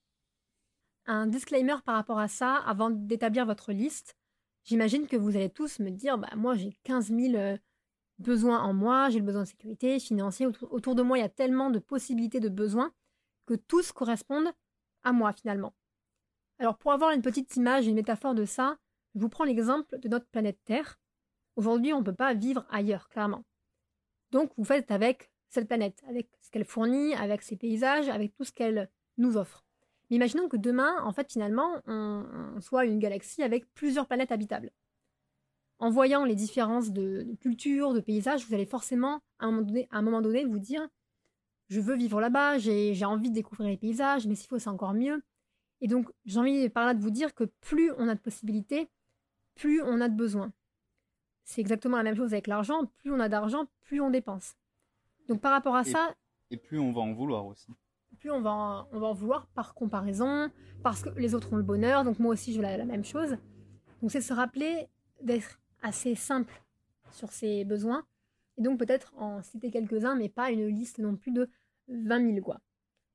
Un 1.06 1.28
disclaimer 1.28 1.76
par 1.84 1.96
rapport 1.96 2.20
à 2.20 2.28
ça, 2.28 2.56
avant 2.56 2.90
d'établir 2.90 3.46
votre 3.46 3.74
liste, 3.74 4.16
J'imagine 4.70 5.08
que 5.08 5.16
vous 5.18 5.36
allez 5.36 5.50
tous 5.50 5.80
me 5.80 5.90
dire, 5.90 6.18
bah, 6.18 6.30
moi 6.36 6.56
j'ai 6.56 6.78
15 6.84 7.08
000 7.08 7.36
euh, 7.36 7.58
besoins 8.20 8.60
en 8.60 8.74
moi, 8.74 9.10
j'ai 9.10 9.20
le 9.20 9.26
besoin 9.26 9.42
de 9.42 9.48
sécurité, 9.48 10.00
financier, 10.00 10.46
autour, 10.46 10.96
de 10.96 11.02
moi 11.02 11.18
il 11.18 11.22
y 11.22 11.24
a 11.24 11.30
tellement 11.30 11.70
de 11.70 11.80
possibilités 11.80 12.40
de 12.40 12.50
besoins 12.50 12.94
que 13.46 13.56
tous 13.56 13.92
correspondent 13.92 14.52
à 15.10 15.12
moi 15.12 15.34
finalement. 15.34 15.74
Alors 16.60 16.78
pour 16.78 16.92
avoir 16.92 17.12
une 17.12 17.22
petite 17.22 17.56
image, 17.56 17.88
une 17.88 17.96
métaphore 17.96 18.36
de 18.36 18.46
ça, 18.46 18.78
je 19.16 19.20
vous 19.20 19.30
prends 19.30 19.44
l'exemple 19.44 20.00
de 20.00 20.08
notre 20.08 20.28
planète 20.28 20.60
Terre. 20.66 21.00
Aujourd'hui 21.56 21.94
on 21.94 22.00
ne 22.00 22.06
peut 22.06 22.14
pas 22.14 22.34
vivre 22.34 22.66
ailleurs, 22.70 23.10
clairement. 23.10 23.44
Donc 24.32 24.52
vous 24.58 24.64
faites 24.64 24.92
avec 24.92 25.32
cette 25.50 25.68
planète, 25.68 26.02
avec 26.08 26.30
ce 26.42 26.52
qu'elle 26.52 26.66
fournit, 26.66 27.16
avec 27.16 27.42
ses 27.42 27.56
paysages, 27.56 28.08
avec 28.08 28.34
tout 28.36 28.44
ce 28.44 28.52
qu'elle 28.52 28.90
nous 29.18 29.36
offre. 29.36 29.66
Mais 30.10 30.16
imaginons 30.16 30.48
que 30.48 30.58
demain, 30.58 31.02
en 31.04 31.12
fait, 31.12 31.32
finalement, 31.32 31.82
on, 31.88 32.26
soit 32.62 32.86
une 32.86 33.00
galaxie 33.00 33.44
avec 33.44 33.72
plusieurs 33.74 34.08
planètes 34.08 34.32
habitables. 34.32 34.72
En 35.80 35.90
voyant 35.90 36.24
les 36.26 36.36
différences 36.36 36.92
de, 36.92 37.26
culture, 37.40 37.94
de 37.94 38.00
paysage, 38.00 38.46
vous 38.46 38.54
allez 38.54 38.66
forcément, 38.66 39.22
à 39.40 39.46
un 39.46 39.52
moment 39.52 39.62
donné, 39.64 39.88
à 39.92 39.98
un 39.98 40.02
moment 40.02 40.22
donné 40.22 40.46
vous 40.46 40.60
dire 40.60 40.88
je 41.70 41.80
veux 41.80 41.96
vivre 41.96 42.20
là-bas, 42.20 42.58
j'ai 42.58 43.06
envie 43.06 43.30
de 43.30 43.36
découvrir 43.36 43.70
les 43.70 43.78
paysages, 43.78 44.28
mais 44.28 44.36
s'il 44.36 44.50
faut, 44.50 44.60
c'est 44.60 44.70
encore 44.70 44.94
mieux. 44.94 45.22
Et 45.82 45.88
donc, 45.88 46.10
j'ai 46.26 46.40
envie 46.40 46.70
par 46.70 46.86
là 46.86 46.94
de 46.94 47.02
vous 47.02 47.12
dire 47.12 47.34
que 47.34 47.46
plus 47.62 47.92
on 47.98 48.08
a 48.10 48.16
de 48.16 48.20
possibilités, 48.20 48.90
plus 49.56 49.82
on 49.82 50.02
a 50.02 50.10
de 50.10 50.16
besoins. 50.16 50.52
C'est 51.44 51.62
exactement 51.62 51.98
la 51.98 52.04
même 52.04 52.16
chose 52.16 52.34
avec 52.34 52.48
l'argent. 52.48 52.86
Plus 52.98 53.12
on 53.12 53.20
a 53.20 53.30
d'argent, 53.30 53.66
plus 53.82 54.02
on 54.02 54.10
dépense. 54.10 54.56
Donc, 55.28 55.42
par 55.42 55.52
rapport 55.52 55.76
à 55.76 55.84
ça. 55.84 56.16
Et 56.52 56.58
plus 56.58 56.80
on 56.80 56.92
va 56.92 57.02
en 57.02 57.14
vouloir 57.14 57.46
aussi 57.46 57.72
plus 58.20 58.32
on 58.32 58.42
va, 58.42 58.52
en, 58.52 58.88
on 58.92 59.00
va 59.00 59.08
en 59.08 59.14
vouloir 59.14 59.48
par 59.48 59.74
comparaison, 59.74 60.52
parce 60.84 61.02
que 61.02 61.10
les 61.18 61.36
autres 61.36 61.54
ont 61.54 61.58
le 61.58 61.64
bonheur, 61.64 62.04
donc 62.04 62.20
moi 62.20 62.34
aussi 62.34 62.54
je 62.54 62.58
veux 62.58 62.64
la, 62.64 62.86
même 62.86 63.04
chose. 63.04 63.38
Donc 64.02 64.12
c'est 64.12 64.22
se 64.22 64.34
rappeler 64.34 64.88
d'être 65.22 65.60
assez 65.82 66.16
simple 66.16 66.62
sur 67.12 67.32
ses 67.32 67.66
besoins, 67.66 68.06
et 68.60 68.62
donc 68.62 68.78
peut-être 68.78 69.14
en 69.18 69.42
citer 69.42 69.72
quelques-uns, 69.72 70.16
mais 70.16 70.30
pas 70.30 70.52
une 70.52 70.68
liste 70.68 71.00
non 71.00 71.16
plus 71.16 71.32
de 71.32 71.50
20 71.88 72.34
000 72.34 72.42
quoi. 72.46 72.60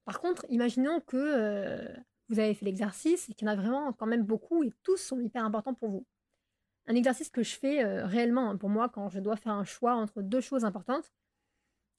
Par 0.04 0.20
contre, 0.20 0.44
imaginons 0.48 1.00
que 1.00 1.16
euh, 1.16 1.86
vous 2.28 2.38
avez 2.40 2.54
fait 2.54 2.64
l'exercice 2.64 3.28
et 3.28 3.34
qu'il 3.34 3.46
y 3.46 3.50
en 3.50 3.52
a 3.52 3.56
vraiment 3.56 3.92
quand 3.92 4.06
même 4.06 4.24
beaucoup 4.24 4.64
et 4.64 4.72
tous 4.82 4.96
sont 4.96 5.20
hyper 5.20 5.44
importants 5.44 5.74
pour 5.74 5.90
vous. 5.90 6.06
Un 6.86 6.94
exercice 6.94 7.30
que 7.30 7.42
je 7.42 7.56
fais 7.56 7.84
euh, 7.84 8.06
réellement 8.06 8.50
hein, 8.50 8.56
pour 8.56 8.68
moi 8.68 8.88
quand 8.88 9.08
je 9.08 9.20
dois 9.20 9.36
faire 9.36 9.52
un 9.52 9.64
choix 9.64 9.94
entre 9.94 10.22
deux 10.22 10.40
choses 10.40 10.64
importantes. 10.64 11.12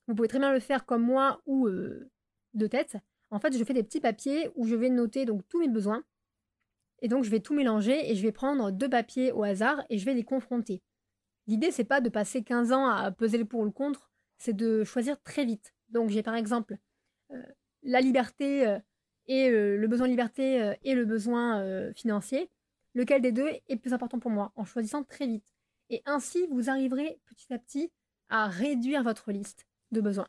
Vous 0.08 0.16
pouvez 0.16 0.28
très 0.28 0.40
bien 0.40 0.52
le 0.52 0.60
faire 0.60 0.86
comme 0.86 1.02
moi 1.02 1.42
ou 1.46 1.68
euh, 1.68 2.12
de 2.54 2.68
tête, 2.68 2.98
en 3.32 3.40
fait, 3.40 3.58
je 3.58 3.64
fais 3.64 3.74
des 3.74 3.84
petits 3.84 4.00
papiers 4.00 4.50
où 4.56 4.66
je 4.66 4.76
vais 4.76 4.90
noter 4.90 5.26
donc 5.26 5.48
tous 5.50 5.60
mes 5.60 5.68
besoins. 5.68 6.04
Et 7.02 7.08
donc, 7.08 7.24
je 7.24 7.30
vais 7.30 7.40
tout 7.40 7.54
mélanger 7.54 8.10
et 8.10 8.16
je 8.16 8.22
vais 8.22 8.32
prendre 8.32 8.72
deux 8.72 8.90
papiers 8.90 9.32
au 9.32 9.44
hasard 9.44 9.84
et 9.90 9.98
je 9.98 10.06
vais 10.06 10.14
les 10.14 10.24
confronter. 10.24 10.82
L'idée, 11.48 11.72
c'est 11.72 11.84
pas 11.84 12.02
de 12.02 12.10
passer 12.10 12.44
15 12.44 12.72
ans 12.72 12.88
à 12.88 13.12
peser 13.12 13.38
le 13.38 13.46
pour 13.46 13.62
ou 13.62 13.66
le 13.66 13.72
contre, 13.72 14.10
c'est 14.38 14.56
de 14.56 14.84
choisir 14.84 15.22
très 15.22 15.46
vite. 15.46 15.74
Donc, 15.90 16.10
j'ai 16.10 16.24
par 16.24 16.36
exemple 16.36 16.78
euh, 17.32 17.42
la 17.84 18.02
liberté 18.02 18.68
euh, 18.68 18.80
et 19.28 19.50
euh, 19.50 19.78
le 19.78 19.88
besoin 19.88 20.08
de 20.08 20.12
liberté 20.12 20.74
et 20.84 20.94
le 20.94 21.06
besoin 21.06 21.92
financier. 21.94 22.50
Lequel 22.94 23.22
des 23.22 23.32
deux 23.32 23.50
est 23.68 23.78
plus 23.78 23.94
important 23.94 24.20
pour 24.20 24.32
moi 24.32 24.52
en 24.56 24.66
choisissant 24.66 25.04
très 25.04 25.28
vite. 25.28 25.54
Et 25.90 26.02
ainsi, 26.06 26.48
vous 26.50 26.70
arriverez 26.70 27.20
petit 27.26 27.54
à 27.54 27.60
petit 27.60 27.92
à 28.30 28.48
réduire 28.48 29.04
votre 29.04 29.32
liste 29.32 29.68
de 29.92 30.02
besoins. 30.02 30.28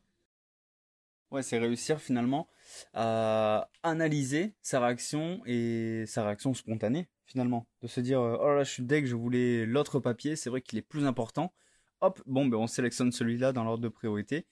Ouais, 1.31 1.43
c'est 1.43 1.59
réussir 1.59 2.01
finalement 2.01 2.49
à 2.95 3.69
analyser 3.83 4.55
sa 4.63 4.81
réaction 4.81 5.43
et 5.45 6.05
sa 6.07 6.25
réaction 6.25 6.55
spontanée 6.55 7.09
finalement. 7.25 7.67
De 7.83 7.89
se 7.89 8.01
dire, 8.01 8.21
oh 8.21 8.55
là, 8.55 8.63
je 8.63 8.71
suis 8.71 8.85
deg, 8.85 9.07
je 9.07 9.17
voulais 9.17 9.67
l'autre 9.67 9.99
papier, 9.99 10.37
c'est 10.37 10.51
vrai 10.51 10.63
qu'il 10.63 10.79
est 10.79 10.83
plus 10.83 11.05
important. 11.05 11.53
Hop, 12.01 12.23
bon, 12.27 12.47
ben 12.47 12.57
on 12.59 12.67
sélectionne 12.67 13.11
celui-là 13.11 13.53
dans 13.53 13.65
l'ordre 13.65 13.83
de 13.83 13.89
priorité. 13.89 14.47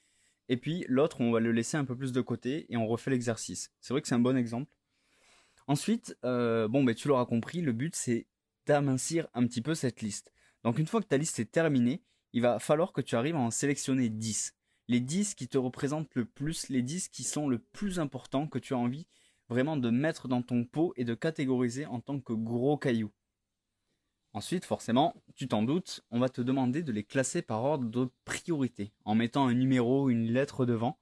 Et 0.48 0.56
puis 0.56 0.84
l'autre, 0.88 1.20
on 1.20 1.30
va 1.30 1.40
le 1.40 1.52
laisser 1.52 1.76
un 1.76 1.84
peu 1.84 1.96
plus 1.96 2.12
de 2.12 2.20
côté 2.20 2.66
et 2.68 2.76
on 2.76 2.86
refait 2.86 3.10
l'exercice. 3.10 3.70
C'est 3.80 3.94
vrai 3.94 4.02
que 4.02 4.08
c'est 4.08 4.14
un 4.14 4.18
bon 4.18 4.36
exemple. 4.36 4.70
Ensuite, 5.66 6.16
euh, 6.24 6.68
bon, 6.68 6.84
ben 6.84 6.94
tu 6.94 7.08
l'auras 7.08 7.24
compris, 7.24 7.60
le 7.60 7.72
but 7.72 7.94
c'est 7.94 8.26
d'amincir 8.66 9.28
un 9.34 9.46
petit 9.46 9.62
peu 9.62 9.74
cette 9.74 10.02
liste. 10.02 10.32
Donc 10.62 10.78
une 10.78 10.86
fois 10.86 11.00
que 11.00 11.06
ta 11.06 11.16
liste 11.16 11.38
est 11.38 11.50
terminée, 11.50 12.02
il 12.32 12.42
va 12.42 12.58
falloir 12.58 12.92
que 12.92 13.00
tu 13.00 13.14
arrives 13.16 13.36
à 13.36 13.40
en 13.40 13.50
sélectionner 13.50 14.08
10. 14.08 14.54
Les 14.88 15.00
10 15.00 15.34
qui 15.34 15.48
te 15.48 15.58
représentent 15.58 16.14
le 16.14 16.24
plus, 16.24 16.68
les 16.68 16.82
10 16.82 17.08
qui 17.08 17.22
sont 17.22 17.48
le 17.48 17.58
plus 17.58 17.98
importants 17.98 18.46
que 18.46 18.58
tu 18.58 18.74
as 18.74 18.78
envie 18.78 19.06
vraiment 19.48 19.76
de 19.76 19.90
mettre 19.90 20.28
dans 20.28 20.42
ton 20.42 20.64
pot 20.64 20.92
et 20.96 21.04
de 21.04 21.14
catégoriser 21.14 21.86
en 21.86 22.00
tant 22.00 22.20
que 22.20 22.32
gros 22.32 22.76
cailloux. 22.76 23.12
Ensuite, 24.32 24.64
forcément, 24.64 25.14
tu 25.36 25.46
t'en 25.46 25.62
doutes, 25.62 26.04
on 26.10 26.18
va 26.18 26.28
te 26.28 26.40
demander 26.40 26.82
de 26.82 26.92
les 26.92 27.04
classer 27.04 27.40
par 27.40 27.62
ordre 27.62 27.88
de 27.88 28.10
priorité, 28.24 28.92
en 29.04 29.14
mettant 29.14 29.46
un 29.46 29.54
numéro, 29.54 30.10
une 30.10 30.32
lettre 30.32 30.66
devant. 30.66 30.98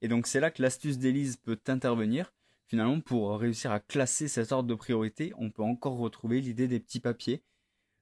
Et 0.00 0.08
donc 0.08 0.26
c'est 0.26 0.40
là 0.40 0.50
que 0.50 0.62
l'astuce 0.62 0.98
d'Élise 0.98 1.36
peut 1.36 1.60
intervenir. 1.66 2.32
Finalement, 2.66 3.00
pour 3.00 3.38
réussir 3.38 3.70
à 3.70 3.80
classer 3.80 4.28
cet 4.28 4.52
ordre 4.52 4.68
de 4.68 4.74
priorité, 4.74 5.32
on 5.36 5.50
peut 5.50 5.62
encore 5.62 5.98
retrouver 5.98 6.40
l'idée 6.40 6.68
des 6.68 6.80
petits 6.80 7.00
papiers 7.00 7.42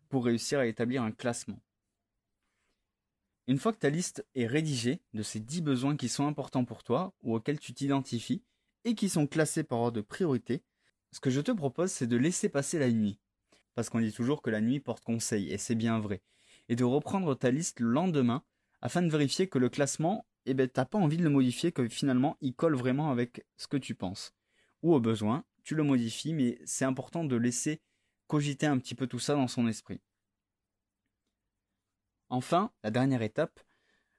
pour 0.08 0.24
réussir 0.24 0.60
à 0.60 0.66
établir 0.66 1.02
un 1.02 1.12
classement. 1.12 1.58
Une 3.48 3.56
fois 3.56 3.72
que 3.72 3.78
ta 3.78 3.88
liste 3.88 4.26
est 4.34 4.46
rédigée 4.46 5.00
de 5.14 5.22
ces 5.22 5.40
10 5.40 5.62
besoins 5.62 5.96
qui 5.96 6.10
sont 6.10 6.26
importants 6.26 6.66
pour 6.66 6.84
toi 6.84 7.14
ou 7.22 7.34
auxquels 7.34 7.58
tu 7.58 7.72
t'identifies 7.72 8.42
et 8.84 8.94
qui 8.94 9.08
sont 9.08 9.26
classés 9.26 9.64
par 9.64 9.78
ordre 9.78 9.96
de 9.96 10.00
priorité, 10.02 10.62
ce 11.12 11.20
que 11.20 11.30
je 11.30 11.40
te 11.40 11.50
propose 11.50 11.90
c'est 11.90 12.06
de 12.06 12.18
laisser 12.18 12.50
passer 12.50 12.78
la 12.78 12.90
nuit. 12.90 13.18
Parce 13.74 13.88
qu'on 13.88 14.00
dit 14.00 14.12
toujours 14.12 14.42
que 14.42 14.50
la 14.50 14.60
nuit 14.60 14.80
porte 14.80 15.02
conseil, 15.02 15.50
et 15.50 15.56
c'est 15.56 15.76
bien 15.76 15.98
vrai. 15.98 16.20
Et 16.68 16.76
de 16.76 16.84
reprendre 16.84 17.34
ta 17.34 17.50
liste 17.50 17.80
le 17.80 17.88
lendemain 17.88 18.44
afin 18.82 19.00
de 19.00 19.08
vérifier 19.08 19.48
que 19.48 19.58
le 19.58 19.70
classement, 19.70 20.26
eh 20.44 20.52
ben, 20.52 20.68
t'as 20.68 20.84
pas 20.84 20.98
envie 20.98 21.16
de 21.16 21.24
le 21.24 21.30
modifier, 21.30 21.72
que 21.72 21.88
finalement 21.88 22.36
il 22.42 22.54
colle 22.54 22.76
vraiment 22.76 23.10
avec 23.10 23.46
ce 23.56 23.66
que 23.66 23.78
tu 23.78 23.94
penses. 23.94 24.34
Ou 24.82 24.92
au 24.92 25.00
besoin, 25.00 25.42
tu 25.64 25.74
le 25.74 25.84
modifies, 25.84 26.34
mais 26.34 26.58
c'est 26.66 26.84
important 26.84 27.24
de 27.24 27.36
laisser 27.36 27.80
cogiter 28.26 28.66
un 28.66 28.76
petit 28.76 28.94
peu 28.94 29.06
tout 29.06 29.18
ça 29.18 29.34
dans 29.36 29.48
son 29.48 29.68
esprit. 29.68 30.02
Enfin, 32.28 32.72
la 32.82 32.90
dernière 32.90 33.22
étape, 33.22 33.60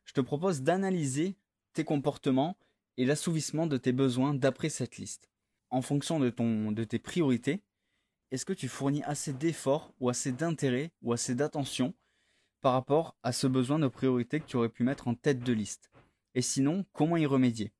je 0.05 0.13
te 0.13 0.21
propose 0.21 0.61
d'analyser 0.61 1.37
tes 1.73 1.83
comportements 1.83 2.57
et 2.97 3.05
l'assouvissement 3.05 3.67
de 3.67 3.77
tes 3.77 3.91
besoins 3.91 4.33
d'après 4.33 4.69
cette 4.69 4.97
liste. 4.97 5.29
En 5.69 5.81
fonction 5.81 6.19
de, 6.19 6.29
de 6.29 6.83
tes 6.83 6.99
priorités, 6.99 7.61
est-ce 8.31 8.45
que 8.45 8.53
tu 8.53 8.67
fournis 8.67 9.03
assez 9.03 9.33
d'efforts 9.33 9.93
ou 9.99 10.09
assez 10.09 10.31
d'intérêt 10.31 10.91
ou 11.01 11.13
assez 11.13 11.35
d'attention 11.35 11.93
par 12.61 12.73
rapport 12.73 13.15
à 13.23 13.31
ce 13.31 13.47
besoin 13.47 13.79
de 13.79 13.87
priorité 13.87 14.39
que 14.39 14.45
tu 14.45 14.57
aurais 14.57 14.69
pu 14.69 14.83
mettre 14.83 15.07
en 15.07 15.15
tête 15.15 15.39
de 15.39 15.53
liste? 15.53 15.91
Et 16.35 16.41
sinon, 16.41 16.85
comment 16.93 17.17
y 17.17 17.25
remédier? 17.25 17.71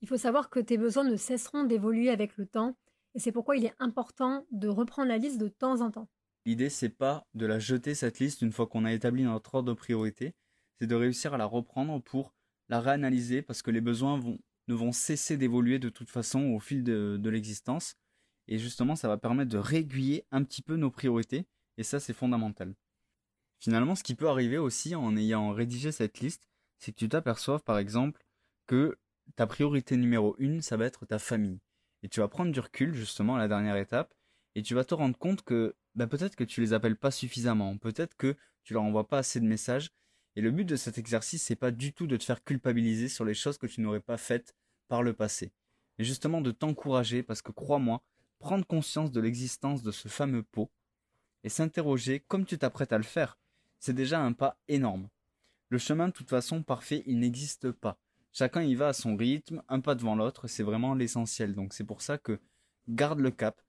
Il 0.00 0.08
faut 0.08 0.16
savoir 0.16 0.50
que 0.50 0.60
tes 0.60 0.78
besoins 0.78 1.04
ne 1.04 1.16
cesseront 1.16 1.64
d'évoluer 1.64 2.10
avec 2.10 2.36
le 2.36 2.46
temps 2.46 2.76
et 3.14 3.18
c'est 3.18 3.32
pourquoi 3.32 3.56
il 3.56 3.64
est 3.64 3.74
important 3.78 4.46
de 4.50 4.68
reprendre 4.68 5.08
la 5.08 5.18
liste 5.18 5.38
de 5.38 5.48
temps 5.48 5.80
en 5.80 5.90
temps. 5.90 6.08
L'idée, 6.44 6.70
c'est 6.70 6.88
pas 6.88 7.26
de 7.34 7.46
la 7.46 7.58
jeter 7.58 7.94
cette 7.94 8.18
liste 8.18 8.42
une 8.42 8.52
fois 8.52 8.66
qu'on 8.66 8.84
a 8.84 8.92
établi 8.92 9.22
notre 9.22 9.54
ordre 9.54 9.68
de 9.68 9.74
priorité, 9.74 10.34
c'est 10.78 10.86
de 10.86 10.94
réussir 10.94 11.34
à 11.34 11.38
la 11.38 11.44
reprendre 11.44 12.02
pour 12.02 12.34
la 12.68 12.80
réanalyser 12.80 13.42
parce 13.42 13.62
que 13.62 13.70
les 13.70 13.80
besoins 13.80 14.20
ne 14.68 14.74
vont 14.74 14.92
cesser 14.92 15.36
d'évoluer 15.36 15.78
de 15.78 15.88
toute 15.88 16.10
façon 16.10 16.40
au 16.52 16.58
fil 16.58 16.82
de, 16.82 17.28
l'existence. 17.28 17.94
Et 18.48 18.58
justement, 18.58 18.96
ça 18.96 19.08
va 19.08 19.18
permettre 19.18 19.50
de 19.50 19.58
réguiller 19.58 20.24
un 20.32 20.42
petit 20.42 20.62
peu 20.62 20.76
nos 20.76 20.90
priorités. 20.90 21.46
Et 21.76 21.84
ça, 21.84 22.00
c'est 22.00 22.12
fondamental. 22.12 22.74
Finalement, 23.60 23.94
ce 23.94 24.02
qui 24.02 24.16
peut 24.16 24.28
arriver 24.28 24.58
aussi 24.58 24.96
en 24.96 25.16
ayant 25.16 25.52
rédigé 25.52 25.92
cette 25.92 26.18
liste, 26.18 26.48
c'est 26.78 26.90
que 26.90 26.98
tu 26.98 27.08
t'aperçoives 27.08 27.62
par 27.62 27.78
exemple 27.78 28.24
que 28.66 28.98
ta 29.36 29.46
priorité 29.46 29.96
numéro 29.96 30.34
une, 30.38 30.62
ça 30.62 30.76
va 30.76 30.86
être 30.86 31.06
ta 31.06 31.20
famille. 31.20 31.60
Et 32.02 32.08
tu 32.08 32.18
vas 32.18 32.26
prendre 32.26 32.50
du 32.50 32.58
recul 32.58 32.94
justement 32.94 33.36
à 33.36 33.38
la 33.38 33.46
dernière 33.46 33.76
étape 33.76 34.12
et 34.54 34.62
tu 34.62 34.74
vas 34.74 34.84
te 34.84 34.94
rendre 34.94 35.18
compte 35.18 35.42
que 35.42 35.74
bah, 35.94 36.06
peut-être 36.06 36.36
que 36.36 36.44
tu 36.44 36.60
les 36.60 36.72
appelles 36.72 36.96
pas 36.96 37.10
suffisamment, 37.10 37.76
peut-être 37.78 38.16
que 38.16 38.36
tu 38.64 38.74
leur 38.74 38.82
envoies 38.82 39.08
pas 39.08 39.18
assez 39.18 39.40
de 39.40 39.46
messages. 39.46 39.90
Et 40.36 40.40
le 40.40 40.50
but 40.50 40.64
de 40.64 40.76
cet 40.76 40.98
exercice, 40.98 41.42
c'est 41.42 41.56
pas 41.56 41.70
du 41.70 41.92
tout 41.92 42.06
de 42.06 42.16
te 42.16 42.24
faire 42.24 42.42
culpabiliser 42.42 43.08
sur 43.08 43.24
les 43.24 43.34
choses 43.34 43.58
que 43.58 43.66
tu 43.66 43.80
n'aurais 43.80 44.00
pas 44.00 44.16
faites 44.16 44.54
par 44.88 45.02
le 45.02 45.12
passé, 45.12 45.52
mais 45.98 46.04
justement 46.04 46.40
de 46.40 46.50
t'encourager 46.50 47.22
parce 47.22 47.42
que 47.42 47.52
crois-moi, 47.52 48.02
prendre 48.38 48.66
conscience 48.66 49.10
de 49.10 49.20
l'existence 49.20 49.82
de 49.82 49.90
ce 49.90 50.08
fameux 50.08 50.42
pot 50.42 50.70
et 51.44 51.48
s'interroger 51.48 52.20
comme 52.20 52.44
tu 52.44 52.58
t'apprêtes 52.58 52.92
à 52.92 52.98
le 52.98 53.04
faire, 53.04 53.38
c'est 53.78 53.94
déjà 53.94 54.20
un 54.20 54.32
pas 54.32 54.58
énorme. 54.68 55.08
Le 55.68 55.78
chemin 55.78 56.08
de 56.08 56.12
toute 56.12 56.28
façon 56.28 56.62
parfait, 56.62 57.02
il 57.06 57.18
n'existe 57.18 57.70
pas. 57.70 57.98
Chacun 58.32 58.62
y 58.62 58.74
va 58.74 58.88
à 58.88 58.92
son 58.92 59.16
rythme, 59.16 59.62
un 59.68 59.80
pas 59.80 59.94
devant 59.94 60.16
l'autre, 60.16 60.46
c'est 60.48 60.62
vraiment 60.62 60.94
l'essentiel. 60.94 61.54
Donc 61.54 61.72
c'est 61.72 61.84
pour 61.84 62.02
ça 62.02 62.18
que 62.18 62.40
garde 62.88 63.20
le 63.20 63.30
cap, 63.30 63.60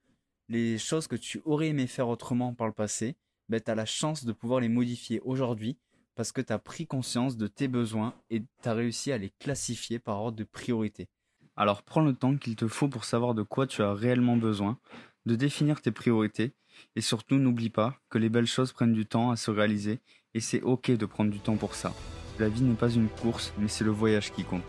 les 0.49 0.77
choses 0.77 1.07
que 1.07 1.15
tu 1.15 1.41
aurais 1.45 1.69
aimé 1.69 1.87
faire 1.87 2.09
autrement 2.09 2.53
par 2.53 2.67
le 2.67 2.73
passé, 2.73 3.15
ben, 3.49 3.61
tu 3.61 3.71
as 3.71 3.75
la 3.75 3.85
chance 3.85 4.25
de 4.25 4.31
pouvoir 4.31 4.59
les 4.59 4.69
modifier 4.69 5.19
aujourd'hui 5.21 5.77
parce 6.15 6.31
que 6.31 6.41
tu 6.41 6.53
as 6.53 6.59
pris 6.59 6.85
conscience 6.85 7.37
de 7.37 7.47
tes 7.47 7.67
besoins 7.67 8.13
et 8.29 8.41
tu 8.41 8.69
as 8.69 8.73
réussi 8.73 9.11
à 9.11 9.17
les 9.17 9.31
classifier 9.39 9.99
par 9.99 10.21
ordre 10.21 10.37
de 10.37 10.43
priorité. 10.43 11.07
Alors 11.55 11.83
prends 11.83 12.01
le 12.01 12.13
temps 12.13 12.37
qu'il 12.37 12.55
te 12.55 12.67
faut 12.67 12.87
pour 12.87 13.05
savoir 13.05 13.33
de 13.33 13.43
quoi 13.43 13.67
tu 13.67 13.81
as 13.81 13.93
réellement 13.93 14.37
besoin, 14.37 14.79
de 15.25 15.35
définir 15.35 15.81
tes 15.81 15.91
priorités 15.91 16.53
et 16.95 17.01
surtout 17.01 17.35
n'oublie 17.35 17.69
pas 17.69 17.99
que 18.09 18.17
les 18.17 18.29
belles 18.29 18.47
choses 18.47 18.73
prennent 18.73 18.93
du 18.93 19.05
temps 19.05 19.31
à 19.31 19.35
se 19.35 19.51
réaliser 19.51 19.99
et 20.33 20.39
c'est 20.39 20.61
ok 20.61 20.91
de 20.91 21.05
prendre 21.05 21.31
du 21.31 21.39
temps 21.39 21.57
pour 21.57 21.75
ça. 21.75 21.93
La 22.39 22.49
vie 22.49 22.63
n'est 22.63 22.75
pas 22.75 22.89
une 22.89 23.09
course 23.09 23.53
mais 23.57 23.67
c'est 23.67 23.83
le 23.83 23.91
voyage 23.91 24.31
qui 24.33 24.43
compte. 24.43 24.63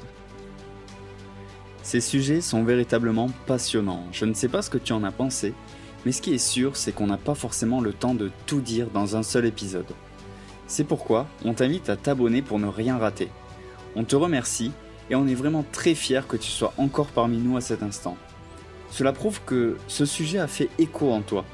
Ces 1.85 2.01
sujets 2.01 2.41
sont 2.41 2.65
véritablement 2.65 3.29
passionnants. 3.47 4.07
Je 4.11 4.25
ne 4.25 4.33
sais 4.33 4.49
pas 4.49 4.63
ce 4.63 4.71
que 4.71 4.79
tu 4.79 4.95
en 4.95 5.05
as 5.05 5.13
pensé, 5.13 5.53
mais 6.07 6.13
ce 6.13 6.23
qui 6.23 6.33
est 6.33 6.39
sûr, 6.39 6.79
c'est 6.79 6.93
qu'on 6.93 7.09
n'a 7.09 7.19
pas 7.19 7.35
forcément 7.35 7.83
le 7.83 7.93
temps 7.93 8.15
de 8.15 8.31
tout 8.47 8.63
dire 8.63 8.89
dans 8.89 9.17
un 9.17 9.23
seul 9.23 9.45
épisode. 9.45 9.93
C'est 10.67 10.85
pourquoi 10.85 11.27
on 11.45 11.53
t'invite 11.53 11.91
à 11.91 11.97
t'abonner 11.97 12.41
pour 12.41 12.59
ne 12.59 12.67
rien 12.67 12.97
rater. 12.97 13.29
On 13.97 14.05
te 14.05 14.17
remercie 14.17 14.73
et 15.11 15.15
on 15.15 15.27
est 15.27 15.35
vraiment 15.35 15.63
très 15.73 15.95
fiers 15.95 16.27
que 16.27 16.39
tu 16.39 16.51
sois 16.51 16.73
encore 16.79 17.09
parmi 17.09 17.37
nous 17.37 17.59
à 17.59 17.61
cet 17.61 17.83
instant. 17.83 18.17
Cela 18.91 19.13
prouve 19.13 19.43
que 19.45 19.77
ce 19.87 20.07
sujet 20.07 20.39
a 20.39 20.47
fait 20.47 20.71
écho 20.79 21.13
en 21.13 21.21
toi, 21.21 21.45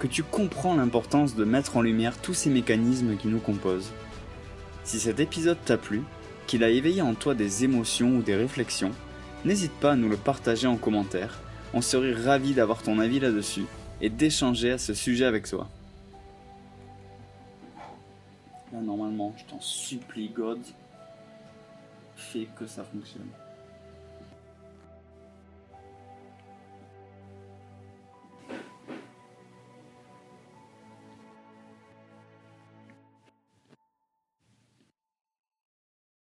que 0.00 0.06
tu 0.06 0.22
comprends 0.22 0.76
l'importance 0.76 1.34
de 1.34 1.44
mettre 1.46 1.78
en 1.78 1.80
lumière 1.80 2.18
tous 2.18 2.34
ces 2.34 2.50
mécanismes 2.50 3.16
qui 3.16 3.28
nous 3.28 3.40
composent. 3.40 3.92
Si 4.84 5.00
cet 5.00 5.18
épisode 5.18 5.58
t'a 5.64 5.78
plu, 5.78 6.02
qu'il 6.46 6.62
a 6.62 6.68
éveillé 6.68 7.00
en 7.00 7.14
toi 7.14 7.34
des 7.34 7.64
émotions 7.64 8.16
ou 8.16 8.22
des 8.22 8.36
réflexions, 8.36 8.92
N'hésite 9.44 9.72
pas 9.72 9.92
à 9.92 9.96
nous 9.96 10.08
le 10.08 10.16
partager 10.16 10.66
en 10.66 10.76
commentaire, 10.76 11.38
on 11.72 11.80
serait 11.80 12.12
ravis 12.12 12.54
d'avoir 12.54 12.82
ton 12.82 12.98
avis 12.98 13.20
là-dessus 13.20 13.66
et 14.00 14.10
d'échanger 14.10 14.72
à 14.72 14.78
ce 14.78 14.94
sujet 14.94 15.24
avec 15.24 15.48
toi. 15.48 15.68
Là, 18.72 18.80
normalement, 18.80 19.32
je 19.36 19.44
t'en 19.44 19.60
supplie, 19.60 20.28
God, 20.28 20.60
fais 22.16 22.48
que 22.58 22.66
ça 22.66 22.84
fonctionne. 22.84 23.28